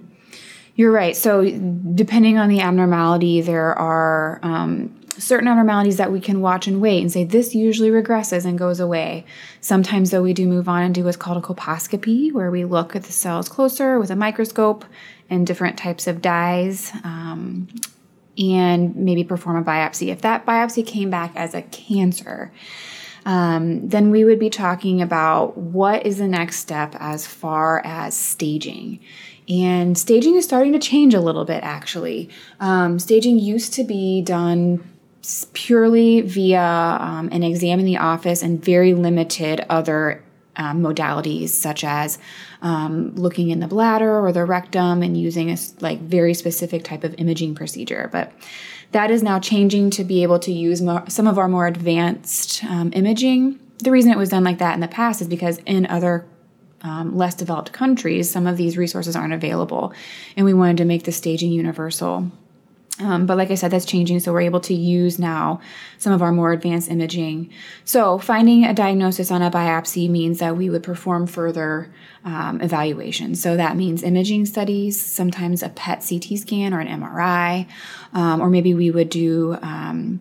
You're 0.76 0.92
right. 0.92 1.16
So, 1.16 1.50
depending 1.50 2.38
on 2.38 2.50
the 2.50 2.60
abnormality, 2.60 3.40
there 3.40 3.74
are 3.80 4.42
um, 4.44 4.94
certain 5.22 5.48
abnormalities 5.48 5.98
that 5.98 6.12
we 6.12 6.20
can 6.20 6.42
watch 6.42 6.68
and 6.68 6.82
wait 6.82 7.02
and 7.02 7.12
say 7.12 7.24
this 7.24 7.54
usually 7.54 7.90
regresses 7.90 8.46
and 8.46 8.58
goes 8.58 8.80
away. 8.80 9.26
Sometimes, 9.62 10.12
though, 10.12 10.24
we 10.24 10.34
do 10.34 10.48
move 10.48 10.68
on 10.68 10.84
and 10.84 10.96
do 10.96 11.04
what's 11.04 11.18
called 11.18 11.38
a 11.38 11.46
colposcopy, 11.46 12.34
where 12.34 12.52
we 12.52 12.66
look 12.66 12.96
at 12.96 13.04
the 13.04 13.12
cells 13.12 13.48
closer 13.48 14.00
with 14.00 14.12
a 14.12 14.16
microscope 14.16 14.84
and 15.30 15.48
different 15.48 15.78
types 15.78 16.08
of 16.08 16.22
dyes. 16.22 16.92
Um, 17.04 17.68
and 18.38 18.96
maybe 18.96 19.24
perform 19.24 19.58
a 19.58 19.64
biopsy. 19.64 20.08
If 20.08 20.22
that 20.22 20.46
biopsy 20.46 20.86
came 20.86 21.10
back 21.10 21.34
as 21.36 21.54
a 21.54 21.62
cancer, 21.64 22.52
um, 23.26 23.88
then 23.88 24.10
we 24.10 24.24
would 24.24 24.40
be 24.40 24.50
talking 24.50 25.02
about 25.02 25.58
what 25.58 26.06
is 26.06 26.18
the 26.18 26.28
next 26.28 26.58
step 26.58 26.96
as 27.00 27.28
far 27.28 27.82
as 27.86 28.16
staging. 28.16 29.00
And 29.50 29.98
staging 29.98 30.36
is 30.36 30.46
starting 30.46 30.72
to 30.74 30.80
change 30.80 31.14
a 31.14 31.20
little 31.20 31.46
bit, 31.46 31.64
actually. 31.64 32.30
Um, 32.60 33.00
staging 33.00 33.38
used 33.38 33.74
to 33.74 33.84
be 33.84 34.22
done 34.22 34.91
purely 35.54 36.22
via 36.22 36.62
um, 37.00 37.30
an 37.32 37.44
exam 37.44 37.80
in 37.80 37.86
the 37.86 37.98
office 37.98 38.42
and 38.42 38.64
very 38.64 38.94
limited 38.94 39.66
other 39.70 40.24
um, 40.56 40.82
modalities 40.82 41.50
such 41.50 41.84
as 41.84 42.20
um, 42.62 43.16
looking 43.16 43.50
in 43.50 43.60
the 43.60 43.68
bladder 43.68 44.20
or 44.20 44.32
the 44.32 44.46
rectum 44.46 45.02
and 45.02 45.18
using 45.18 45.50
a 45.50 45.58
like 45.80 46.00
very 46.02 46.34
specific 46.34 46.84
type 46.84 47.04
of 47.04 47.16
imaging 47.18 47.56
procedure. 47.56 48.10
But 48.12 48.32
that 48.92 49.10
is 49.10 49.24
now 49.24 49.40
changing 49.40 49.92
to 49.92 50.04
be 50.04 50.24
able 50.24 50.40
to 50.40 50.52
use 50.52 50.82
more, 50.82 51.04
some 51.08 51.28
of 51.28 51.38
our 51.38 51.48
more 51.48 51.68
advanced 51.68 52.64
um, 52.66 52.92
imaging. 52.94 53.60
The 53.80 53.92
reason 53.92 54.12
it 54.12 54.18
was 54.18 54.30
done 54.30 54.44
like 54.44 54.60
that 54.60 54.74
in 54.74 54.82
the 54.82 54.88
past 54.88 55.22
is 55.22 55.28
because 55.28 55.60
in 55.60 55.86
other 55.86 56.26
um, 56.82 57.16
less 57.16 57.36
developed 57.36 57.72
countries 57.72 58.30
some 58.30 58.48
of 58.48 58.58
these 58.58 58.76
resources 58.76 59.16
aren't 59.16 59.34
available 59.34 59.94
and 60.36 60.48
we 60.48 60.54
wanted 60.54 60.78
to 60.78 60.86
make 60.86 61.04
the 61.04 61.12
staging 61.12 61.52
universal 61.52 62.32
um, 63.00 63.26
but 63.26 63.38
like 63.38 63.52
I 63.52 63.56
said, 63.56 63.72
that's 63.72 63.86
changing. 63.86 64.20
So 64.20 64.34
we're 64.34 64.42
able 64.42 64.60
to 64.62 64.74
use 64.74 65.18
now 65.18 65.62
some 65.98 66.14
of 66.14 66.22
our 66.22 66.32
more 66.32 66.52
advanced 66.52 66.90
imaging. 66.90 67.52
So 67.86 68.18
finding 68.18 68.66
a 68.66 68.74
diagnosis 68.74 69.32
on 69.32 69.42
a 69.42 69.50
biopsy 69.50 70.10
means 70.10 70.40
that 70.40 70.58
we 70.58 70.70
would 70.70 70.84
perform 70.84 71.26
further 71.26 71.92
um, 72.26 72.62
evaluation. 72.62 73.36
So 73.36 73.56
that 73.56 73.78
means 73.78 74.04
imaging 74.04 74.46
studies, 74.46 75.00
sometimes 75.00 75.64
a 75.64 75.70
PET 75.70 76.06
CT 76.08 76.38
scan 76.38 76.74
or 76.74 76.80
an 76.80 76.88
MRI, 77.02 77.68
um, 78.14 78.42
or 78.42 78.50
maybe 78.50 78.74
we 78.74 78.92
would 78.92 79.10
do 79.10 79.58
um, 79.62 80.20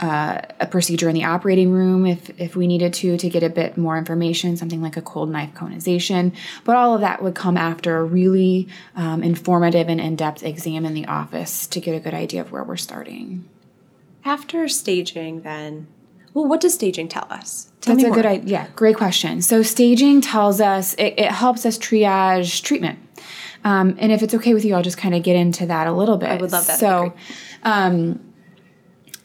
uh, 0.00 0.40
a 0.60 0.66
procedure 0.66 1.08
in 1.08 1.14
the 1.14 1.24
operating 1.24 1.72
room 1.72 2.06
if, 2.06 2.30
if 2.40 2.54
we 2.54 2.66
needed 2.66 2.94
to 2.94 3.16
to 3.16 3.28
get 3.28 3.42
a 3.42 3.48
bit 3.48 3.76
more 3.76 3.98
information, 3.98 4.56
something 4.56 4.80
like 4.80 4.96
a 4.96 5.02
cold 5.02 5.28
knife 5.30 5.52
conization. 5.54 6.32
But 6.64 6.76
all 6.76 6.94
of 6.94 7.00
that 7.00 7.22
would 7.22 7.34
come 7.34 7.56
after 7.56 7.96
a 7.96 8.04
really 8.04 8.68
um, 8.94 9.22
informative 9.22 9.88
and 9.88 10.00
in 10.00 10.14
depth 10.14 10.42
exam 10.44 10.84
in 10.84 10.94
the 10.94 11.06
office 11.06 11.66
to 11.68 11.80
get 11.80 11.96
a 11.96 12.00
good 12.00 12.14
idea 12.14 12.40
of 12.40 12.52
where 12.52 12.62
we're 12.62 12.76
starting. 12.76 13.48
After 14.24 14.68
staging, 14.68 15.42
then, 15.42 15.88
well, 16.32 16.46
what 16.46 16.60
does 16.60 16.74
staging 16.74 17.08
tell 17.08 17.26
us? 17.30 17.72
Tell 17.80 17.94
That's 17.94 18.04
a 18.04 18.08
more. 18.08 18.16
good 18.16 18.26
idea. 18.26 18.50
Yeah, 18.50 18.66
great 18.76 18.96
question. 18.96 19.42
So, 19.42 19.62
staging 19.62 20.20
tells 20.20 20.60
us, 20.60 20.94
it, 20.94 21.14
it 21.18 21.30
helps 21.30 21.64
us 21.66 21.78
triage 21.78 22.62
treatment. 22.62 22.98
Um, 23.64 23.96
and 23.98 24.12
if 24.12 24.22
it's 24.22 24.34
okay 24.34 24.54
with 24.54 24.64
you, 24.64 24.74
I'll 24.74 24.82
just 24.82 24.98
kind 24.98 25.14
of 25.14 25.22
get 25.22 25.34
into 25.34 25.66
that 25.66 25.86
a 25.86 25.92
little 25.92 26.16
bit. 26.18 26.28
I 26.28 26.36
would 26.36 26.52
love 26.52 26.66
that. 26.66 26.78
So, 26.78 27.14
um, 27.64 28.20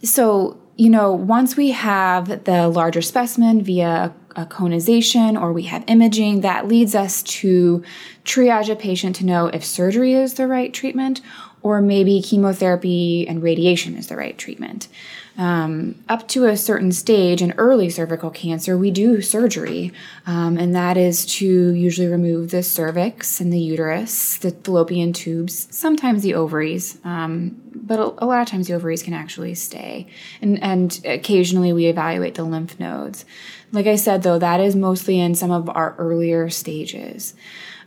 so 0.03 0.59
you 0.75 0.89
know, 0.89 1.11
once 1.11 1.55
we 1.55 1.71
have 1.71 2.45
the 2.45 2.67
larger 2.67 3.01
specimen 3.01 3.63
via 3.63 4.13
a 4.35 4.45
conization 4.45 5.37
or 5.37 5.53
we 5.53 5.63
have 5.63 5.83
imaging, 5.87 6.41
that 6.41 6.67
leads 6.67 6.95
us 6.95 7.21
to 7.23 7.83
triage 8.25 8.69
a 8.69 8.75
patient 8.75 9.15
to 9.17 9.25
know 9.25 9.47
if 9.47 9.63
surgery 9.63 10.13
is 10.13 10.33
the 10.33 10.47
right 10.47 10.73
treatment 10.73 11.21
or 11.61 11.81
maybe 11.81 12.21
chemotherapy 12.21 13.27
and 13.27 13.43
radiation 13.43 13.95
is 13.95 14.07
the 14.07 14.17
right 14.17 14.37
treatment. 14.37 14.87
Um, 15.35 15.95
up 16.07 16.27
to 16.29 16.45
a 16.45 16.55
certain 16.55 16.91
stage 16.91 17.41
in 17.41 17.53
early 17.53 17.89
cervical 17.89 18.29
cancer, 18.29 18.77
we 18.77 18.91
do 18.91 19.19
surgery, 19.21 19.91
um, 20.27 20.57
and 20.57 20.75
that 20.75 20.95
is 20.95 21.25
to 21.37 21.73
usually 21.73 22.07
remove 22.07 22.51
the 22.51 22.61
cervix 22.61 23.41
and 23.41 23.51
the 23.51 23.59
uterus, 23.59 24.37
the 24.37 24.51
fallopian 24.51 25.11
tubes, 25.11 25.67
sometimes 25.71 26.21
the 26.21 26.35
ovaries, 26.35 26.99
um, 27.03 27.59
but 27.73 27.99
a, 27.99 28.25
lot 28.25 28.41
of 28.41 28.47
times 28.47 28.67
the 28.67 28.75
ovaries 28.75 29.01
can 29.01 29.13
actually 29.15 29.55
stay. 29.55 30.07
And, 30.39 30.61
and 30.61 31.01
occasionally 31.03 31.73
we 31.73 31.87
evaluate 31.87 32.35
the 32.35 32.43
lymph 32.43 32.79
nodes. 32.79 33.25
Like 33.71 33.87
I 33.87 33.95
said, 33.95 34.21
though, 34.21 34.37
that 34.37 34.59
is 34.59 34.75
mostly 34.75 35.19
in 35.19 35.33
some 35.33 35.49
of 35.49 35.67
our 35.67 35.95
earlier 35.97 36.49
stages. 36.51 37.33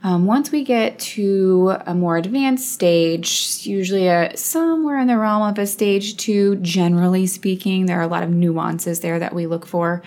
Um, 0.02 0.26
once 0.26 0.52
we 0.52 0.64
get 0.64 0.98
to 0.98 1.76
a 1.86 1.94
more 1.94 2.16
advanced 2.16 2.70
stage, 2.72 3.66
usually 3.66 4.08
a, 4.08 4.36
somewhere 4.36 4.98
in 4.98 5.06
the 5.06 5.18
realm 5.18 5.42
of 5.42 5.58
a 5.58 5.66
stage 5.66 6.16
two, 6.16 6.56
generally 6.56 7.26
speaking, 7.26 7.86
there 7.86 7.98
are 7.98 8.02
a 8.02 8.08
lot 8.08 8.22
of 8.22 8.30
nuances 8.30 9.00
there 9.00 9.18
that 9.18 9.34
we 9.34 9.46
look 9.46 9.66
for. 9.66 10.02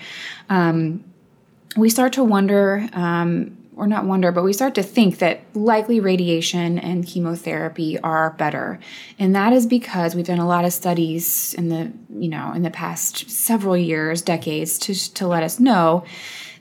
Um, 0.48 1.04
we 1.76 1.90
start 1.90 2.12
to 2.14 2.24
wonder, 2.24 2.88
um, 2.92 3.56
or 3.76 3.86
not 3.86 4.04
wonder, 4.04 4.30
but 4.32 4.44
we 4.44 4.52
start 4.52 4.74
to 4.74 4.82
think 4.82 5.18
that 5.18 5.40
likely 5.54 6.00
radiation 6.00 6.78
and 6.78 7.06
chemotherapy 7.06 7.98
are 8.00 8.30
better. 8.30 8.78
And 9.18 9.34
that 9.34 9.52
is 9.52 9.66
because 9.66 10.14
we've 10.14 10.26
done 10.26 10.38
a 10.38 10.46
lot 10.46 10.64
of 10.64 10.72
studies 10.72 11.54
in 11.54 11.68
the, 11.68 11.92
you 12.10 12.28
know, 12.28 12.52
in 12.52 12.62
the 12.62 12.70
past 12.70 13.30
several 13.30 13.76
years, 13.76 14.20
decades 14.20 14.78
to, 14.80 15.14
to 15.14 15.26
let 15.26 15.42
us 15.42 15.58
know 15.58 16.04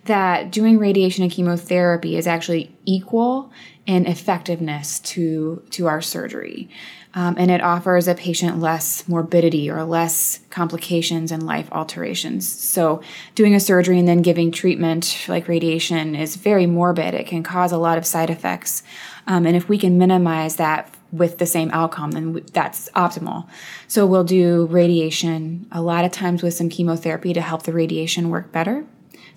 that 0.10 0.52
doing 0.52 0.78
radiation 0.78 1.24
and 1.24 1.32
chemotherapy 1.32 2.18
is 2.18 2.28
actually 2.28 2.76
equal 2.86 3.52
in 3.86 4.06
effectiveness 4.06 5.00
to, 5.00 5.64
to 5.70 5.88
our 5.88 6.02
surgery. 6.02 6.70
Um, 7.14 7.36
and 7.40 7.50
it 7.50 7.62
offers 7.62 8.08
a 8.08 8.14
patient 8.14 8.60
less 8.60 9.08
morbidity 9.08 9.70
or 9.70 9.84
less 9.84 10.42
complications 10.50 11.32
and 11.32 11.44
life 11.44 11.68
alterations. 11.72 12.48
So, 12.48 13.02
doing 13.34 13.56
a 13.56 13.60
surgery 13.60 13.98
and 13.98 14.08
then 14.08 14.22
giving 14.22 14.52
treatment 14.52 15.26
like 15.28 15.48
radiation 15.48 16.14
is 16.16 16.36
very 16.36 16.68
morbid. 16.68 17.16
It 17.16 17.26
can 17.26 17.42
cause 17.42 17.72
a 17.72 17.78
lot 17.78 17.98
of 17.98 18.06
side 18.06 18.30
effects. 18.30 18.84
Um, 19.26 19.48
and 19.48 19.56
if 19.56 19.68
we 19.68 19.80
can 19.80 19.98
minimize 19.98 20.58
that 20.58 20.94
with 21.12 21.40
the 21.40 21.48
same 21.48 21.72
outcome, 21.72 22.12
then 22.12 22.44
that's 22.54 22.90
optimal. 22.92 23.48
So, 23.88 24.06
we'll 24.06 24.24
do 24.24 24.68
radiation 24.68 25.68
a 25.72 25.82
lot 25.82 26.06
of 26.06 26.12
times 26.12 26.44
with 26.44 26.54
some 26.54 26.70
chemotherapy 26.70 27.34
to 27.34 27.42
help 27.42 27.64
the 27.64 27.74
radiation 27.74 28.30
work 28.30 28.52
better. 28.52 28.86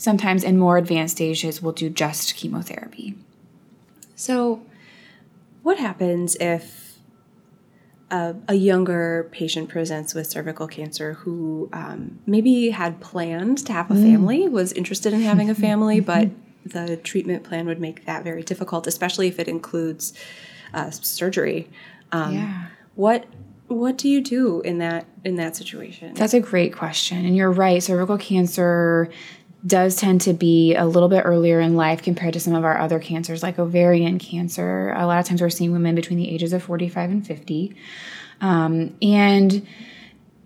Sometimes 0.02 0.42
in 0.42 0.58
more 0.58 0.78
advanced 0.78 1.14
stages, 1.14 1.62
we'll 1.62 1.70
do 1.70 1.88
just 1.88 2.34
chemotherapy. 2.34 3.14
So, 4.16 4.62
what 5.62 5.78
happens 5.78 6.34
if 6.40 6.98
a, 8.10 8.34
a 8.48 8.54
younger 8.54 9.28
patient 9.30 9.68
presents 9.68 10.12
with 10.12 10.26
cervical 10.26 10.66
cancer 10.66 11.12
who 11.12 11.68
um, 11.72 12.18
maybe 12.26 12.70
had 12.70 13.00
planned 13.00 13.58
to 13.58 13.72
have 13.72 13.92
a 13.92 13.94
mm. 13.94 14.02
family, 14.02 14.48
was 14.48 14.72
interested 14.72 15.12
in 15.12 15.20
having 15.20 15.48
a 15.48 15.54
family, 15.68 16.00
but 16.00 16.30
the 16.66 16.96
treatment 16.96 17.44
plan 17.44 17.66
would 17.66 17.78
make 17.78 18.04
that 18.04 18.24
very 18.24 18.42
difficult, 18.42 18.88
especially 18.88 19.28
if 19.28 19.38
it 19.38 19.46
includes 19.46 20.14
uh, 20.74 20.90
surgery. 20.90 21.70
Um, 22.10 22.34
yeah. 22.34 22.66
What 22.96 23.26
what 23.68 23.96
do 23.96 24.08
you 24.08 24.20
do 24.20 24.60
in 24.62 24.78
that 24.78 25.06
in 25.24 25.36
that 25.36 25.54
situation? 25.54 26.14
That's 26.14 26.34
a 26.34 26.40
great 26.40 26.74
question, 26.74 27.24
and 27.24 27.36
you're 27.36 27.52
right. 27.52 27.80
Cervical 27.80 28.18
cancer 28.18 29.08
does 29.66 29.96
tend 29.96 30.20
to 30.22 30.32
be 30.32 30.74
a 30.74 30.84
little 30.84 31.08
bit 31.08 31.22
earlier 31.24 31.60
in 31.60 31.76
life 31.76 32.02
compared 32.02 32.32
to 32.34 32.40
some 32.40 32.54
of 32.54 32.64
our 32.64 32.78
other 32.78 32.98
cancers, 32.98 33.42
like 33.42 33.58
ovarian 33.58 34.18
cancer. 34.18 34.92
A 34.96 35.06
lot 35.06 35.20
of 35.20 35.26
times 35.26 35.40
we're 35.40 35.50
seeing 35.50 35.72
women 35.72 35.94
between 35.94 36.18
the 36.18 36.28
ages 36.28 36.52
of 36.52 36.62
45 36.62 37.10
and 37.10 37.26
50. 37.26 37.74
Um, 38.40 38.96
and 39.00 39.66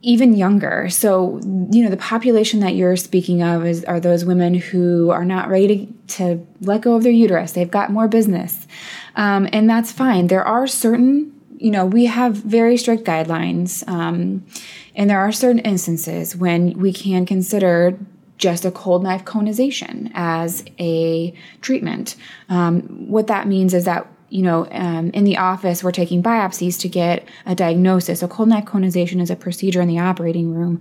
even 0.02 0.34
younger. 0.34 0.88
So, 0.88 1.40
you 1.42 1.82
know, 1.82 1.90
the 1.90 1.96
population 1.96 2.60
that 2.60 2.76
you're 2.76 2.96
speaking 2.96 3.42
of 3.42 3.66
is 3.66 3.84
are 3.86 3.98
those 3.98 4.24
women 4.24 4.54
who 4.54 5.10
are 5.10 5.24
not 5.24 5.48
ready 5.48 5.86
to, 6.06 6.16
to 6.16 6.46
let 6.60 6.82
go 6.82 6.94
of 6.94 7.02
their 7.02 7.12
uterus. 7.12 7.52
They've 7.52 7.70
got 7.70 7.90
more 7.90 8.06
business. 8.06 8.68
Um, 9.16 9.48
and 9.52 9.68
that's 9.68 9.90
fine. 9.90 10.28
There 10.28 10.44
are 10.44 10.66
certain, 10.66 11.32
you 11.56 11.70
know, 11.70 11.86
we 11.86 12.04
have 12.04 12.34
very 12.34 12.76
strict 12.76 13.04
guidelines. 13.04 13.86
Um, 13.88 14.46
and 14.94 15.10
there 15.10 15.18
are 15.18 15.32
certain 15.32 15.58
instances 15.60 16.36
when 16.36 16.78
we 16.78 16.92
can 16.92 17.26
consider 17.26 17.98
just 18.38 18.64
a 18.64 18.70
cold 18.70 19.02
knife 19.02 19.24
conization 19.24 20.10
as 20.14 20.64
a 20.78 21.34
treatment. 21.60 22.16
Um, 22.48 22.82
what 23.08 23.26
that 23.28 23.46
means 23.46 23.74
is 23.74 23.84
that 23.84 24.06
you 24.28 24.42
know, 24.42 24.66
um, 24.72 25.10
in 25.10 25.22
the 25.22 25.36
office, 25.36 25.84
we're 25.84 25.92
taking 25.92 26.20
biopsies 26.20 26.80
to 26.80 26.88
get 26.88 27.26
a 27.46 27.54
diagnosis. 27.54 28.22
A 28.24 28.28
cold 28.28 28.48
knife 28.48 28.64
conization 28.64 29.20
is 29.20 29.30
a 29.30 29.36
procedure 29.36 29.80
in 29.80 29.88
the 29.88 30.00
operating 30.00 30.52
room 30.52 30.80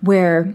where 0.00 0.52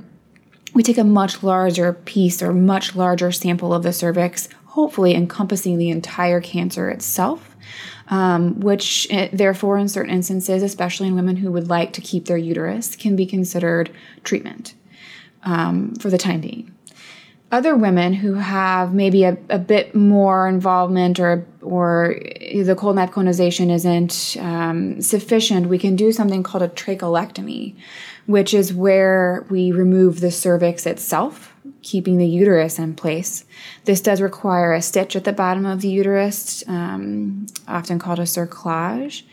we 0.73 0.84
take 0.84 0.97
a 0.97 1.05
much 1.05 1.43
larger 1.43 1.93
piece 1.93 2.43
or 2.43 2.53
much 2.53 2.93
larger 2.93 3.31
sample 3.31 3.73
of 3.73 3.84
the 3.84 3.93
cervix, 3.93 4.49
hopefully 4.65 5.15
encompassing 5.15 5.77
the 5.77 5.89
entire 5.89 6.41
cancer 6.41 6.89
itself. 6.89 7.55
Um, 8.08 8.60
which, 8.60 9.08
eh, 9.10 9.29
therefore, 9.34 9.79
in 9.79 9.88
certain 9.88 10.13
instances, 10.13 10.62
especially 10.62 11.08
in 11.08 11.15
women 11.15 11.38
who 11.38 11.51
would 11.51 11.69
like 11.69 11.91
to 11.93 12.01
keep 12.01 12.25
their 12.25 12.38
uterus, 12.38 12.95
can 12.95 13.15
be 13.15 13.25
considered 13.25 13.89
treatment 14.23 14.75
um, 15.45 15.95
for 15.95 16.10
the 16.10 16.17
time 16.17 16.41
being. 16.41 16.71
Other 17.51 17.75
women 17.75 18.13
who 18.13 18.34
have 18.34 18.93
maybe 18.93 19.23
a, 19.23 19.38
a 19.49 19.60
bit 19.60 19.95
more 19.95 20.47
involvement 20.47 21.19
or 21.19 21.45
or 21.62 22.19
the 22.41 22.75
cold 22.77 22.95
knife 22.95 23.12
conization 23.12 23.69
isn't 23.69 24.36
um, 24.39 25.01
sufficient, 25.01 25.67
we 25.67 25.77
can 25.77 25.95
do 25.95 26.12
something 26.12 26.43
called 26.43 26.63
a 26.63 26.67
trachelectomy, 26.67 27.75
which 28.25 28.53
is 28.53 28.73
where 28.73 29.45
we 29.49 29.71
remove 29.71 30.19
the 30.19 30.31
cervix 30.31 30.86
itself, 30.86 31.53
keeping 31.81 32.17
the 32.17 32.27
uterus 32.27 32.77
in 32.77 32.95
place. 32.95 33.45
This 33.86 34.01
does 34.01 34.21
require 34.21 34.73
a 34.73 34.81
stitch 34.81 35.15
at 35.15 35.23
the 35.23 35.34
bottom 35.34 35.65
of 35.65 35.81
the 35.81 35.89
uterus, 35.89 36.63
um, 36.67 37.47
often 37.67 37.99
called 37.99 38.19
a 38.19 38.23
cerclage 38.23 39.23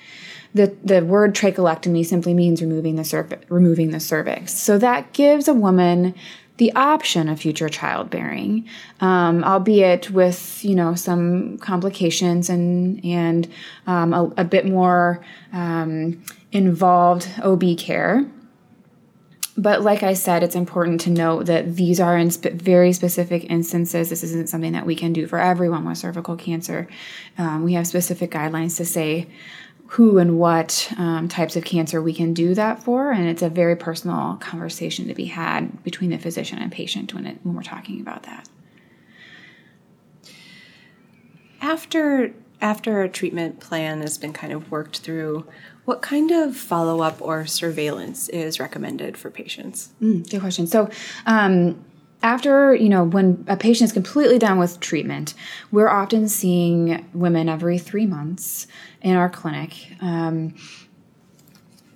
the, 0.55 0.77
the 0.85 1.05
word 1.05 1.35
trachelectomy 1.35 2.05
simply 2.05 2.35
means 2.35 2.61
removing 2.61 2.97
the 2.97 3.05
cervix, 3.05 3.51
removing 3.51 3.91
the 3.91 4.01
cervix. 4.01 4.53
So 4.55 4.79
that 4.79 5.13
gives 5.13 5.49
a 5.49 5.55
woman 5.55 6.15
the 6.59 6.73
option 6.75 7.29
of 7.29 7.41
future 7.41 7.69
childbearing, 7.69 8.69
um, 9.01 9.43
albeit 9.43 10.11
with 10.11 10.63
you 10.65 10.75
know 10.75 10.95
some 10.95 11.59
complications 11.59 12.51
and 12.51 13.05
and 13.05 13.49
um, 13.87 14.13
a, 14.13 14.33
a, 14.37 14.45
bit 14.45 14.67
more 14.67 15.25
um, 15.53 16.23
involved 16.53 17.29
OB 17.43 17.79
care. 17.79 18.25
But 19.57 19.83
like 19.83 20.03
I 20.03 20.15
said, 20.15 20.43
it's 20.43 20.55
important 20.55 21.01
to 21.03 21.11
note 21.11 21.47
that 21.47 21.77
these 21.77 22.01
are 22.01 22.17
in 22.17 22.31
spe- 22.31 22.53
very 22.53 22.93
specific 22.93 23.51
instances. 23.51 24.09
This 24.09 24.23
isn't 24.23 24.49
something 24.49 24.73
that 24.73 24.87
we 24.87 24.95
can 24.95 25.13
do 25.13 25.27
for 25.27 25.39
everyone 25.39 25.85
with 25.85 25.99
cervical 25.99 26.37
cancer. 26.37 26.87
Um, 27.37 27.63
we 27.65 27.75
have 27.75 27.87
specific 27.87 28.31
guidelines 28.31 28.77
to 28.79 28.85
say 28.87 29.29
who 29.93 30.17
and 30.17 30.39
what 30.39 30.91
um, 30.97 31.29
types 31.29 31.55
of 31.55 31.65
cancer 31.65 32.01
we 32.01 32.15
can 32.15 32.33
do 32.33 32.55
that 32.55 32.83
for, 32.83 33.11
and 33.11 33.29
it's 33.29 33.43
a 33.43 33.51
very 33.51 33.77
personal 33.77 34.39
conversation 34.41 35.07
to 35.07 35.15
be 35.15 35.27
had 35.27 35.85
between 35.85 36.09
the 36.09 36.17
physician 36.17 36.59
and 36.59 36.73
patient 36.73 37.13
when 37.13 37.27
it 37.27 37.37
when 37.43 37.55
we're 37.55 37.63
talking 37.63 38.01
about 38.01 38.23
that. 38.23 38.49
After 41.61 42.33
after 42.63 43.03
a 43.03 43.09
treatment 43.09 43.61
plan 43.61 44.01
has 44.01 44.17
been 44.17 44.33
kind 44.33 44.55
of 44.55 44.71
worked 44.71 45.01
through, 45.01 45.47
what 45.85 46.01
kind 46.01 46.31
of 46.31 46.57
follow 46.57 47.03
up 47.03 47.21
or 47.21 47.45
surveillance 47.45 48.31
is 48.31 48.59
recommended 48.59 49.19
for 49.19 49.31
patients? 49.31 49.91
Mm, 50.01 50.29
good 50.31 50.41
question. 50.41 50.67
So. 50.67 50.89
Um, 51.27 51.85
after 52.23 52.75
you 52.75 52.89
know 52.89 53.05
when 53.05 53.45
a 53.49 53.57
patient 53.57 53.89
is 53.89 53.93
completely 53.93 54.39
done 54.39 54.59
with 54.59 54.81
treatment 54.81 55.35
we're 55.71 55.89
often 55.89 56.29
seeing 56.29 57.09
women 57.13 57.49
every 57.49 57.79
three 57.79 58.07
months 58.07 58.67
in 59.01 59.17
our 59.17 59.29
clinic. 59.29 59.89
Um, 60.01 60.55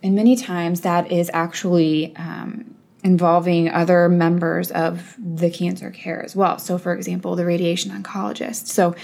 and 0.03 0.15
many 0.15 0.37
times 0.37 0.83
that 0.83 1.11
is 1.11 1.31
actually 1.33 2.15
um, 2.17 2.75
involving 3.03 3.69
other 3.69 4.09
members 4.09 4.71
of 4.71 5.17
the 5.19 5.51
cancer 5.51 5.91
care 5.91 6.23
as 6.23 6.37
well. 6.37 6.59
So 6.59 6.79
for 6.79 6.95
example 6.95 7.37
the 7.37 7.47
radiation 7.47 7.91
oncologist. 7.91 8.67
So 8.67 8.95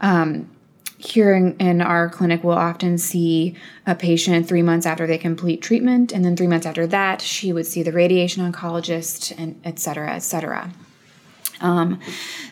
um, 0.00 0.50
here 0.98 1.34
in, 1.34 1.56
in, 1.58 1.80
our 1.82 2.08
clinic, 2.08 2.42
we'll 2.42 2.56
often 2.56 2.98
see 2.98 3.54
a 3.86 3.94
patient 3.94 4.48
three 4.48 4.62
months 4.62 4.86
after 4.86 5.06
they 5.06 5.18
complete 5.18 5.60
treatment, 5.60 6.12
and 6.12 6.24
then 6.24 6.36
three 6.36 6.46
months 6.46 6.66
after 6.66 6.86
that, 6.86 7.20
she 7.20 7.52
would 7.52 7.66
see 7.66 7.82
the 7.82 7.92
radiation 7.92 8.50
oncologist, 8.50 9.34
and 9.38 9.60
et 9.64 9.78
cetera, 9.78 10.14
et 10.14 10.20
cetera. 10.20 10.72
Um, 11.60 12.00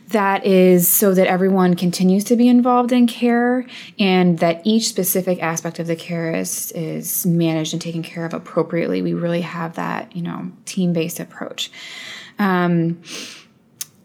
that 0.09 0.46
is 0.46 0.88
so 0.88 1.14
that 1.14 1.26
everyone 1.26 1.74
continues 1.74 2.24
to 2.24 2.37
be 2.37 2.48
involved 2.48 2.92
in 2.92 3.07
care 3.07 3.66
and 3.98 4.38
that 4.38 4.62
each 4.64 4.88
specific 4.88 5.42
aspect 5.42 5.78
of 5.78 5.87
the 5.87 5.96
care 5.96 6.35
is, 6.35 6.72
is 6.72 7.26
managed 7.26 7.72
and 7.72 7.83
taken 7.83 8.02
care 8.02 8.24
of 8.24 8.33
appropriately. 8.33 9.02
We 9.02 9.12
really 9.12 9.42
have 9.42 9.74
that, 9.74 10.14
you 10.16 10.22
know, 10.22 10.52
team 10.64 10.92
based 10.92 11.20
approach. 11.20 11.70
Um, 12.38 13.02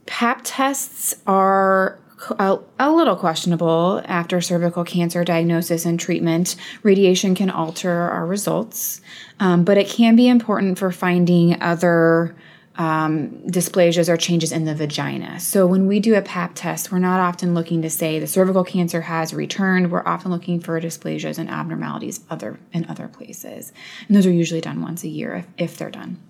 PAP 0.05 0.41
tests 0.43 1.15
are 1.27 1.99
a, 2.37 2.59
a, 2.79 2.91
little 2.91 3.15
questionable 3.15 4.01
after 4.05 4.41
cervical 4.41 4.83
cancer 4.83 5.23
diagnosis 5.23 5.85
and 5.85 5.99
treatment. 5.99 6.55
Radiation 6.83 7.35
can 7.35 7.49
alter 7.49 7.91
our 7.91 8.25
results, 8.25 9.01
um, 9.39 9.63
but 9.63 9.77
it 9.77 9.87
can 9.87 10.15
be 10.15 10.27
important 10.27 10.77
for 10.77 10.91
finding 10.91 11.61
other 11.61 12.35
um, 12.75 13.29
dysplasias 13.45 14.07
or 14.07 14.15
changes 14.15 14.51
in 14.51 14.65
the 14.65 14.73
vagina. 14.73 15.39
So 15.39 15.67
when 15.67 15.85
we 15.85 15.99
do 15.99 16.15
a 16.15 16.21
pap 16.21 16.53
test, 16.55 16.91
we're 16.91 16.99
not 16.99 17.19
often 17.19 17.53
looking 17.53 17.81
to 17.81 17.89
say 17.89 18.19
the 18.19 18.27
cervical 18.27 18.63
cancer 18.63 19.01
has 19.01 19.33
returned. 19.33 19.91
We're 19.91 20.07
often 20.07 20.31
looking 20.31 20.61
for 20.61 20.79
dysplasias 20.79 21.37
and 21.37 21.49
abnormalities 21.49 22.21
other 22.29 22.59
in 22.71 22.85
other 22.89 23.07
places, 23.07 23.73
and 24.07 24.15
those 24.15 24.25
are 24.25 24.31
usually 24.31 24.61
done 24.61 24.81
once 24.81 25.03
a 25.03 25.09
year 25.09 25.35
if, 25.35 25.47
if 25.57 25.77
they're 25.77 25.91
done. 25.91 26.21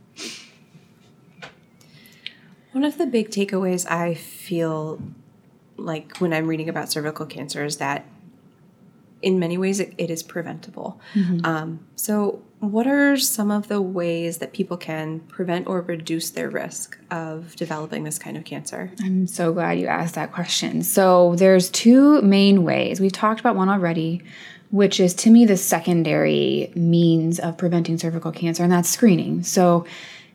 One 2.72 2.84
of 2.84 2.98
the 2.98 3.08
big 3.08 3.30
takeaways 3.30 3.90
I 3.90 4.14
feel 4.14 5.02
like 5.86 6.18
when 6.18 6.34
I'm 6.34 6.48
reading 6.48 6.70
about 6.70 6.92
cervical 6.92 7.26
cancer 7.26 7.64
is 7.66 7.78
that 7.78 8.06
in 9.22 9.40
many 9.40 9.58
ways 9.58 9.80
it, 9.80 9.94
it 9.98 10.10
is 10.10 10.24
preventable. 10.24 11.00
Mm-hmm. 11.14 11.46
Um, 11.46 11.86
so, 11.96 12.42
what 12.60 12.88
are 12.88 13.18
some 13.18 13.52
of 13.52 13.70
the 13.70 13.82
ways 13.82 14.40
that 14.40 14.52
people 14.52 14.76
can 14.76 15.22
prevent 15.22 15.68
or 15.68 15.82
reduce 15.82 16.30
their 16.30 16.50
risk 16.50 16.98
of 17.10 17.56
developing 17.56 18.04
this 18.04 18.20
kind 18.20 18.36
of 18.36 18.44
cancer? 18.44 18.92
I'm 19.02 19.28
so 19.28 19.54
glad 19.54 19.80
you 19.80 19.88
asked 19.88 20.16
that 20.16 20.32
question. 20.34 20.84
So, 20.84 21.36
there's 21.36 21.70
two 21.70 22.22
main 22.22 22.64
ways. 22.64 23.00
We've 23.00 23.12
talked 23.12 23.40
about 23.40 23.56
one 23.56 23.70
already, 23.70 24.22
which 24.72 25.00
is 25.00 25.14
to 25.16 25.30
me 25.30 25.46
the 25.46 25.58
secondary 25.58 26.72
means 26.76 27.40
of 27.40 27.58
preventing 27.58 27.98
cervical 27.98 28.32
cancer, 28.32 28.64
and 28.64 28.72
that's 28.72 28.90
screening. 28.90 29.44
So, 29.44 29.86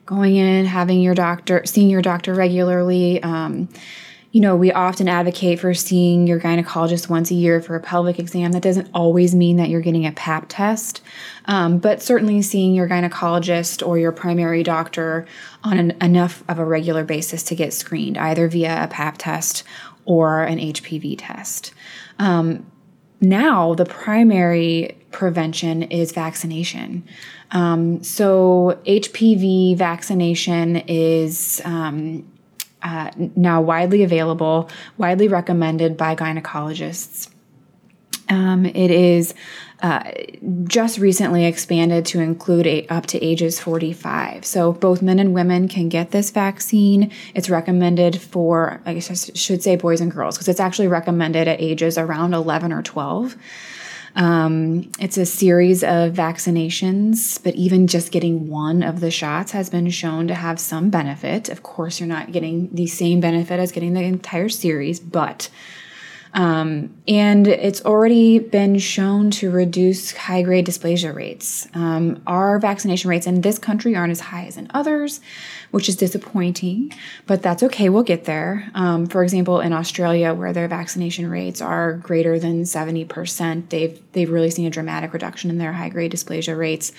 going 0.05 0.35
in, 0.35 0.65
having 0.65 1.01
your 1.01 1.15
doctor, 1.15 1.63
seeing 1.65 1.89
your 1.89 2.01
doctor 2.01 2.33
regularly. 2.33 3.21
Um, 3.23 3.69
you 4.35 4.41
know, 4.41 4.53
we 4.53 4.69
often 4.69 5.07
advocate 5.07 5.61
for 5.61 5.73
seeing 5.73 6.27
your 6.27 6.41
gynecologist 6.41 7.07
once 7.07 7.31
a 7.31 7.33
year 7.33 7.61
for 7.61 7.77
a 7.77 7.79
pelvic 7.79 8.19
exam. 8.19 8.51
That 8.51 8.63
doesn't 8.63 8.89
always 8.93 9.33
mean 9.33 9.55
that 9.55 9.69
you're 9.69 9.79
getting 9.79 10.05
a 10.05 10.11
pap 10.11 10.47
test, 10.49 10.99
um, 11.45 11.77
but 11.77 12.01
certainly 12.01 12.41
seeing 12.41 12.73
your 12.73 12.85
gynecologist 12.89 13.87
or 13.87 13.97
your 13.97 14.11
primary 14.11 14.61
doctor 14.61 15.25
on 15.63 15.79
an, 15.79 15.91
enough 16.01 16.43
of 16.49 16.59
a 16.59 16.65
regular 16.65 17.05
basis 17.05 17.43
to 17.43 17.55
get 17.55 17.71
screened, 17.71 18.17
either 18.17 18.49
via 18.49 18.83
a 18.83 18.87
pap 18.89 19.15
test 19.17 19.63
or 20.03 20.43
an 20.43 20.59
HPV 20.59 21.15
test. 21.17 21.73
Um, 22.19 22.69
now, 23.21 23.73
the 23.73 23.85
primary 23.85 24.97
prevention 25.11 25.83
is 25.83 26.11
vaccination. 26.11 27.07
Um, 27.51 28.03
so, 28.03 28.81
HPV 28.85 29.77
vaccination 29.77 30.75
is 30.75 31.61
um, 31.63 32.29
uh, 32.85 33.09
now 33.35 33.59
widely 33.59 34.03
available, 34.03 34.69
widely 34.97 35.27
recommended 35.27 35.97
by 35.97 36.15
gynecologists. 36.15 37.29
Um, 38.29 38.65
it 38.65 38.91
is 38.91 39.33
uh, 39.81 40.11
just 40.65 40.99
recently 40.99 41.45
expanded 41.45 42.05
to 42.07 42.19
include 42.19 42.67
a, 42.67 42.87
up 42.87 43.07
to 43.07 43.23
ages 43.23 43.59
45. 43.59 44.45
So 44.45 44.71
both 44.71 45.01
men 45.01 45.17
and 45.17 45.33
women 45.33 45.67
can 45.67 45.89
get 45.89 46.11
this 46.11 46.29
vaccine. 46.29 47.11
It's 47.33 47.49
recommended 47.49 48.21
for, 48.21 48.81
I 48.85 48.93
guess 48.93 49.11
I 49.11 49.33
should 49.35 49.63
say 49.63 49.75
boys 49.75 49.99
and 49.99 50.11
girls, 50.11 50.35
because 50.37 50.47
it's 50.47 50.59
actually 50.59 50.87
recommended 50.87 51.47
at 51.47 51.59
ages 51.59 51.97
around 51.97 52.35
11 52.35 52.71
or 52.71 52.83
12. 52.83 53.35
Um, 54.15 54.89
it's 54.99 55.17
a 55.17 55.25
series 55.25 55.83
of 55.83 56.13
vaccinations, 56.13 57.41
but 57.43 57.55
even 57.55 57.87
just 57.87 58.11
getting 58.11 58.47
one 58.47 58.81
of 58.81 59.01
the 59.01 59.11
shots 59.11 59.51
has 59.51 59.69
been 59.69 59.89
shown 59.89 60.27
to 60.29 60.35
have 60.35 60.59
some 60.59 60.89
benefit. 60.89 61.49
Of 61.49 61.63
course, 61.63 61.99
you're 61.99 62.07
not 62.07 62.31
getting 62.31 62.69
the 62.73 62.87
same 62.87 63.19
benefit 63.19 63.59
as 63.59 63.73
getting 63.73 63.93
the 63.93 64.03
entire 64.03 64.49
series, 64.49 64.99
but 65.01 65.49
um, 66.35 66.93
and 67.07 67.47
it's 67.47 67.83
already 67.85 68.39
been 68.39 68.77
shown 68.77 69.31
to 69.31 69.49
reduce 69.49 70.11
high 70.11 70.41
grade 70.41 70.67
dysplasia 70.67 71.15
rates. 71.15 71.65
Um, 71.73 72.21
our 72.27 72.59
vaccination 72.59 73.09
rates 73.09 73.25
in 73.25 73.39
this 73.39 73.57
country 73.57 73.95
aren't 73.95 74.11
as 74.11 74.19
high 74.19 74.45
as 74.45 74.57
in 74.57 74.69
others, 74.73 75.21
which 75.71 75.87
is 75.87 75.95
disappointing, 75.95 76.91
but 77.25 77.41
that's 77.41 77.63
okay. 77.63 77.87
We'll 77.87 78.03
get 78.03 78.25
there. 78.25 78.69
Um, 78.75 79.07
for 79.07 79.23
example, 79.23 79.61
in 79.61 79.71
Australia, 79.71 80.33
where 80.33 80.51
their 80.51 80.67
vaccination 80.67 81.29
rates 81.29 81.61
are 81.61 81.93
greater 81.93 82.37
than 82.37 82.63
70%, 82.63 83.69
they've, 83.69 84.01
they've 84.11 84.29
really 84.29 84.51
seen 84.51 84.67
a 84.67 84.69
dramatic 84.69 85.13
reduction 85.13 85.49
in 85.49 85.57
their 85.57 85.71
high 85.71 85.89
grade 85.89 86.11
dysplasia 86.11 86.57
rates. 86.57 86.91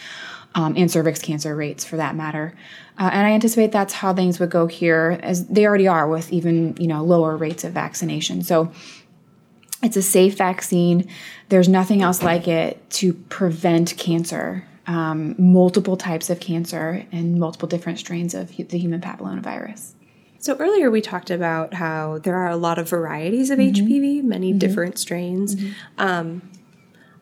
Um, 0.54 0.74
and 0.74 0.90
cervix 0.90 1.20
cancer 1.20 1.54
rates 1.54 1.84
for 1.84 1.98
that 1.98 2.16
matter. 2.16 2.54
Uh, 2.98 3.10
and 3.12 3.26
I 3.26 3.32
anticipate 3.32 3.72
that's 3.72 3.92
how 3.92 4.14
things 4.14 4.40
would 4.40 4.48
go 4.48 4.66
here, 4.66 5.20
as 5.22 5.46
they 5.48 5.66
already 5.66 5.86
are 5.86 6.08
with 6.08 6.32
even 6.32 6.74
you 6.78 6.86
know 6.86 7.04
lower 7.04 7.36
rates 7.36 7.62
of 7.62 7.74
vaccination. 7.74 8.42
So 8.42 8.72
it's 9.82 9.96
a 9.96 10.02
safe 10.02 10.36
vaccine. 10.36 11.08
There's 11.48 11.68
nothing 11.68 12.02
else 12.02 12.22
like 12.22 12.48
it 12.48 12.88
to 12.90 13.12
prevent 13.12 13.96
cancer, 13.96 14.66
um, 14.86 15.34
multiple 15.38 15.96
types 15.96 16.30
of 16.30 16.40
cancer, 16.40 17.04
and 17.12 17.38
multiple 17.38 17.68
different 17.68 17.98
strains 17.98 18.34
of 18.34 18.56
the 18.56 18.78
human 18.78 19.00
papillomavirus. 19.00 19.92
So 20.38 20.56
earlier 20.56 20.90
we 20.90 21.00
talked 21.00 21.30
about 21.30 21.74
how 21.74 22.18
there 22.18 22.36
are 22.36 22.48
a 22.48 22.56
lot 22.56 22.78
of 22.78 22.88
varieties 22.88 23.50
of 23.50 23.58
mm-hmm. 23.58 23.86
HPV, 23.86 24.22
many 24.22 24.50
mm-hmm. 24.50 24.58
different 24.58 24.98
strains. 24.98 25.56
Mm-hmm. 25.56 25.72
Um, 25.98 26.42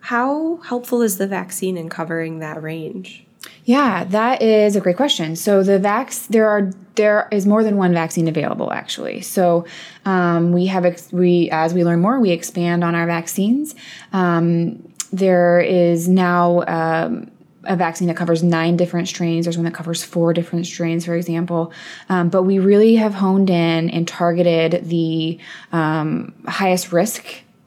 how 0.00 0.56
helpful 0.58 1.00
is 1.00 1.16
the 1.16 1.26
vaccine 1.26 1.78
in 1.78 1.88
covering 1.88 2.40
that 2.40 2.62
range? 2.62 3.23
Yeah, 3.64 4.05
that 4.05 4.42
is 4.42 4.77
a 4.77 4.81
great 4.81 4.96
question. 4.96 5.37
So 5.37 5.62
the 5.62 5.79
vax, 5.79 6.27
there 6.29 6.48
are 6.48 6.70
there 6.96 7.29
is 7.33 7.46
more 7.46 7.64
than 7.64 7.77
one 7.77 7.92
vaccine 7.92 8.29
available 8.29 8.70
actually. 8.72 9.22
So 9.22 9.64
um, 10.05 10.53
we 10.53 10.66
have 10.66 10.85
ex- 10.85 11.12
we 11.12 11.48
as 11.50 11.72
we 11.72 11.83
learn 11.83 12.00
more, 12.00 12.20
we 12.20 12.31
expand 12.31 12.85
on 12.85 12.94
our 12.94 13.07
vaccines. 13.07 13.74
Um, 14.12 14.87
there 15.12 15.61
is 15.61 16.09
now. 16.09 16.64
Um, 16.66 17.31
a 17.66 17.77
vaccine 17.77 18.09
that 18.09 18.16
covers 18.18 18.42
nine 18.42 18.77
different 18.77 19.09
strains. 19.09 19.46
There's 19.46 19.57
one 19.57 19.64
that 19.64 19.72
covers 19.72 20.05
four 20.05 20.35
different 20.35 20.66
strains, 20.66 21.07
for 21.07 21.14
example. 21.14 21.72
Um, 22.11 22.29
but 22.29 22.42
we 22.42 22.59
really 22.59 22.96
have 22.96 23.14
honed 23.14 23.48
in 23.48 23.88
and 23.88 24.07
targeted 24.07 24.87
the 24.87 25.38
um, 25.72 26.35
highest 26.46 26.92
risk 26.92 27.24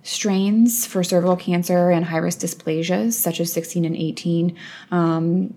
strains 0.08 0.86
for 0.86 1.04
cervical 1.04 1.36
cancer 1.36 1.92
and 1.92 2.06
high 2.06 2.18
risk 2.18 2.40
dysplasias, 2.40 3.12
such 3.12 3.42
as 3.42 3.52
16 3.52 3.84
and 3.84 3.96
18. 3.96 4.58
Um, 4.90 5.54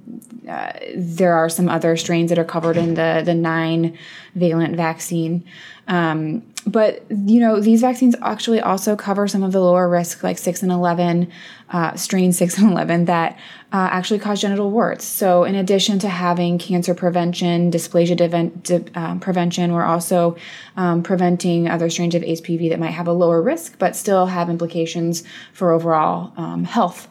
uh, 0.49 0.73
there 0.97 1.35
are 1.35 1.49
some 1.49 1.69
other 1.69 1.97
strains 1.97 2.31
that 2.31 2.39
are 2.39 2.45
covered 2.45 2.77
in 2.77 2.95
the, 2.95 3.23
the 3.25 3.35
nine 3.35 3.97
valent 4.35 4.75
vaccine. 4.75 5.45
Um, 5.87 6.43
but 6.67 7.03
you 7.11 7.41
know 7.41 7.61
these 7.61 7.81
vaccines 7.81 8.15
actually 8.23 8.61
also 8.61 8.97
cover 8.97 9.27
some 9.27 9.43
of 9.43 9.53
the 9.53 9.61
lower 9.61 9.89
risk 9.89 10.23
like 10.23 10.39
6 10.39 10.63
and 10.63 10.71
11 10.73 11.31
uh, 11.71 11.95
strain 11.95 12.33
6 12.33 12.59
and 12.59 12.71
11 12.73 13.07
that 13.07 13.39
uh, 13.73 13.89
actually 13.93 14.19
cause 14.19 14.41
genital 14.41 14.71
warts. 14.71 15.05
So 15.05 15.45
in 15.45 15.55
addition 15.55 15.99
to 16.01 16.09
having 16.09 16.59
cancer 16.59 16.95
prevention 16.95 17.71
dysplasia 17.71 18.63
de- 18.63 18.99
um, 18.99 19.21
prevention 19.21 19.73
we're 19.73 19.85
also 19.85 20.37
um, 20.77 21.03
preventing 21.03 21.69
other 21.69 21.89
strains 21.89 22.15
of 22.15 22.23
hpv 22.23 22.69
that 22.71 22.79
might 22.79 22.91
have 22.91 23.07
a 23.07 23.13
lower 23.13 23.41
risk 23.41 23.79
but 23.79 23.97
still 23.97 24.27
have 24.27 24.51
implications 24.51 25.25
for 25.53 25.73
overall 25.73 26.33
um, 26.37 26.65
health. 26.65 27.09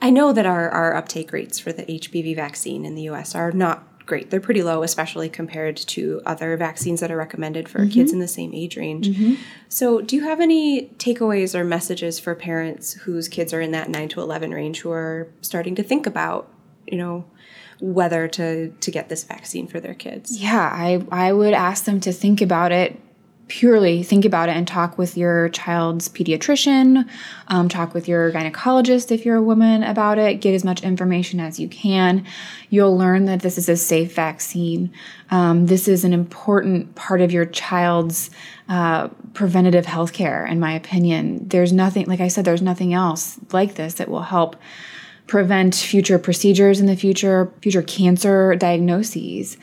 I 0.00 0.10
know 0.10 0.32
that 0.32 0.46
our, 0.46 0.70
our 0.70 0.94
uptake 0.94 1.32
rates 1.32 1.58
for 1.58 1.72
the 1.72 1.82
HPV 1.82 2.36
vaccine 2.36 2.84
in 2.84 2.94
the 2.94 3.08
US 3.08 3.34
are 3.34 3.50
not 3.50 3.87
great. 4.08 4.30
They're 4.30 4.40
pretty 4.40 4.64
low, 4.64 4.82
especially 4.82 5.28
compared 5.28 5.76
to 5.76 6.20
other 6.26 6.56
vaccines 6.56 6.98
that 6.98 7.12
are 7.12 7.16
recommended 7.16 7.68
for 7.68 7.80
mm-hmm. 7.80 7.90
kids 7.90 8.12
in 8.12 8.18
the 8.18 8.26
same 8.26 8.52
age 8.52 8.76
range. 8.76 9.08
Mm-hmm. 9.08 9.34
So, 9.68 10.00
do 10.00 10.16
you 10.16 10.24
have 10.24 10.40
any 10.40 10.88
takeaways 10.96 11.54
or 11.54 11.62
messages 11.62 12.18
for 12.18 12.34
parents 12.34 12.94
whose 12.94 13.28
kids 13.28 13.52
are 13.52 13.60
in 13.60 13.70
that 13.70 13.88
9 13.88 14.08
to 14.08 14.20
11 14.20 14.50
range 14.50 14.80
who 14.80 14.90
are 14.90 15.28
starting 15.42 15.76
to 15.76 15.84
think 15.84 16.06
about, 16.06 16.52
you 16.86 16.98
know, 16.98 17.24
whether 17.80 18.26
to 18.26 18.70
to 18.70 18.90
get 18.90 19.08
this 19.08 19.22
vaccine 19.22 19.68
for 19.68 19.78
their 19.78 19.94
kids? 19.94 20.36
Yeah, 20.36 20.68
I 20.72 21.06
I 21.12 21.32
would 21.32 21.54
ask 21.54 21.84
them 21.84 22.00
to 22.00 22.12
think 22.12 22.40
about 22.40 22.72
it 22.72 23.00
purely 23.48 24.02
think 24.02 24.24
about 24.24 24.48
it 24.48 24.56
and 24.56 24.68
talk 24.68 24.98
with 24.98 25.16
your 25.16 25.48
child's 25.48 26.08
pediatrician, 26.08 27.08
um, 27.48 27.68
talk 27.68 27.94
with 27.94 28.06
your 28.06 28.30
gynecologist 28.30 29.10
if 29.10 29.24
you're 29.24 29.36
a 29.36 29.42
woman 29.42 29.82
about 29.82 30.18
it, 30.18 30.40
get 30.40 30.54
as 30.54 30.64
much 30.64 30.82
information 30.82 31.40
as 31.40 31.58
you 31.58 31.66
can. 31.66 32.24
You'll 32.68 32.96
learn 32.96 33.24
that 33.24 33.40
this 33.40 33.58
is 33.58 33.68
a 33.68 33.76
safe 33.76 34.14
vaccine. 34.14 34.92
Um, 35.30 35.66
this 35.66 35.88
is 35.88 36.04
an 36.04 36.12
important 36.12 36.94
part 36.94 37.20
of 37.20 37.32
your 37.32 37.46
child's 37.46 38.30
uh, 38.68 39.08
preventative 39.32 39.86
health 39.86 40.12
care, 40.12 40.46
in 40.46 40.60
my 40.60 40.72
opinion. 40.72 41.48
There's 41.48 41.72
nothing, 41.72 42.06
like 42.06 42.20
I 42.20 42.28
said, 42.28 42.44
there's 42.44 42.62
nothing 42.62 42.92
else 42.92 43.38
like 43.52 43.74
this 43.74 43.94
that 43.94 44.08
will 44.08 44.22
help 44.22 44.56
prevent 45.26 45.74
future 45.74 46.18
procedures 46.18 46.80
in 46.80 46.86
the 46.86 46.96
future, 46.96 47.52
future 47.60 47.82
cancer 47.82 48.54
diagnoses 48.56 49.56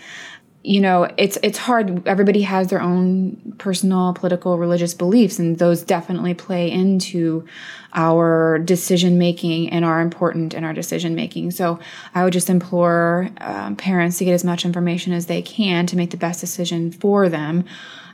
you 0.66 0.82
know, 0.82 1.08
it's 1.18 1.38
it's 1.44 1.60
hard. 1.60 2.08
Everybody 2.08 2.42
has 2.42 2.70
their 2.70 2.82
own 2.82 3.54
personal, 3.60 4.14
political, 4.14 4.58
religious 4.58 4.96
beliefs, 4.96 5.38
and 5.38 5.60
those 5.60 5.84
definitely 5.84 6.34
play 6.34 6.72
into 6.72 7.46
our 7.94 8.58
decision 8.60 9.20
making 9.20 9.70
and 9.70 9.86
are 9.86 10.02
important 10.02 10.56
in 10.56 10.64
our 10.64 10.74
decision 10.74 11.14
making. 11.14 11.52
So 11.52 11.80
I 12.16 12.24
would 12.24 12.34
just 12.34 12.50
implore 12.50 13.30
um, 13.38 13.76
parents 13.76 14.18
to 14.18 14.26
get 14.26 14.34
as 14.34 14.44
much 14.44 14.66
information 14.66 15.14
as 15.14 15.28
they 15.28 15.44
can 15.44 15.86
to 15.86 15.96
make 15.96 16.10
the 16.10 16.18
best 16.18 16.42
decision 16.42 16.92
for 16.92 17.30
them. 17.30 17.66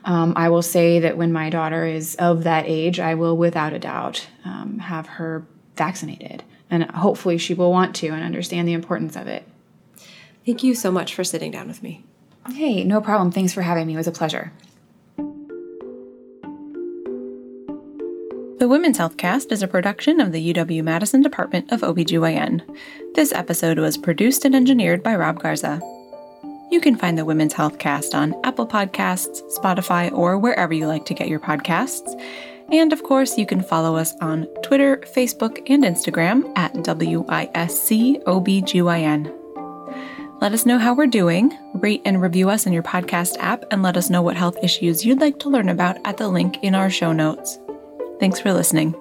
Um, 0.04 0.34
I 0.36 0.50
will 0.50 0.62
say 0.62 1.00
that 1.00 1.16
when 1.16 1.32
my 1.32 1.50
daughter 1.50 1.86
is 1.86 2.16
of 2.16 2.44
that 2.44 2.66
age, 2.68 3.00
I 3.00 3.16
will, 3.16 3.38
without 3.38 3.72
a 3.72 3.80
doubt, 3.80 4.28
um, 4.44 4.80
have 4.80 5.08
her 5.08 5.46
vaccinated, 5.78 6.44
and 6.70 6.84
hopefully 6.92 7.38
she 7.38 7.54
will 7.54 7.72
want 7.72 7.96
to 7.98 8.10
and 8.10 8.24
understand 8.24 8.68
the 8.68 8.74
importance 8.74 9.16
of 9.16 9.28
it. 9.28 9.48
Thank 10.46 10.64
you 10.64 10.76
so 10.76 10.92
much 10.92 11.16
for 11.16 11.24
sitting 11.24 11.52
down 11.52 11.68
with 11.68 11.82
me. 11.82 12.04
Hey, 12.50 12.84
no 12.84 13.02
problem. 13.02 13.32
Thanks 13.32 13.54
for 13.54 13.62
having 13.62 13.88
me. 13.88 13.94
It 13.94 13.98
was 13.98 14.08
a 14.08 14.12
pleasure. 14.12 14.52
The 18.62 18.68
Women's 18.68 18.98
Health 19.00 19.18
Cast 19.18 19.52
is 19.52 19.64
a 19.64 19.68
production 19.68 20.22
of 20.22 20.32
the 20.32 20.54
UW 20.54 20.84
Madison 20.84 21.22
Department 21.22 21.72
of 21.72 21.82
OBGYN. 21.82 22.62
This 23.16 23.34
episode 23.34 23.80
was 23.80 23.98
produced 23.98 24.46
and 24.46 24.54
engineered 24.56 25.02
by 25.02 25.16
Rob 25.16 25.42
Garza. 25.42 25.82
You 26.72 26.80
can 26.80 26.96
find 26.96 27.18
the 27.18 27.26
Women's 27.26 27.54
Health 27.54 27.80
Cast 27.80 28.14
on 28.14 28.36
Apple 28.44 28.68
Podcasts, 28.68 29.42
Spotify, 29.58 30.12
or 30.12 30.38
wherever 30.38 30.74
you 30.74 30.86
like 30.86 31.06
to 31.08 31.16
get 31.16 31.28
your 31.28 31.40
podcasts. 31.40 32.22
And 32.72 32.94
of 32.94 33.02
course, 33.02 33.38
you 33.38 33.48
can 33.48 33.64
follow 33.64 33.96
us 33.96 34.14
on 34.22 34.46
Twitter, 34.62 34.98
Facebook, 34.98 35.62
and 35.68 35.84
Instagram 35.84 36.56
at 36.56 36.74
WISCOBGYN. 36.76 38.22
Let 40.42 40.54
us 40.54 40.66
know 40.66 40.80
how 40.80 40.96
we're 40.96 41.06
doing, 41.06 41.56
rate 41.76 42.02
and 42.04 42.20
review 42.20 42.50
us 42.50 42.66
in 42.66 42.74
your 42.74 42.82
podcast 42.82 43.38
app, 43.38 43.64
and 43.70 43.84
let 43.84 43.96
us 43.96 44.10
know 44.10 44.24
what 44.24 44.36
health 44.36 44.58
issues 44.64 45.06
you'd 45.06 45.22
like 45.22 45.38
to 45.40 45.50
learn 45.50 45.70
about 45.70 46.00
at 46.04 46.18
the 46.18 46.28
link 46.28 46.58
in 46.64 46.74
our 46.74 46.90
show 46.90 47.12
notes. 47.12 47.60
Thanks 48.20 48.40
for 48.40 48.52
listening. 48.52 48.96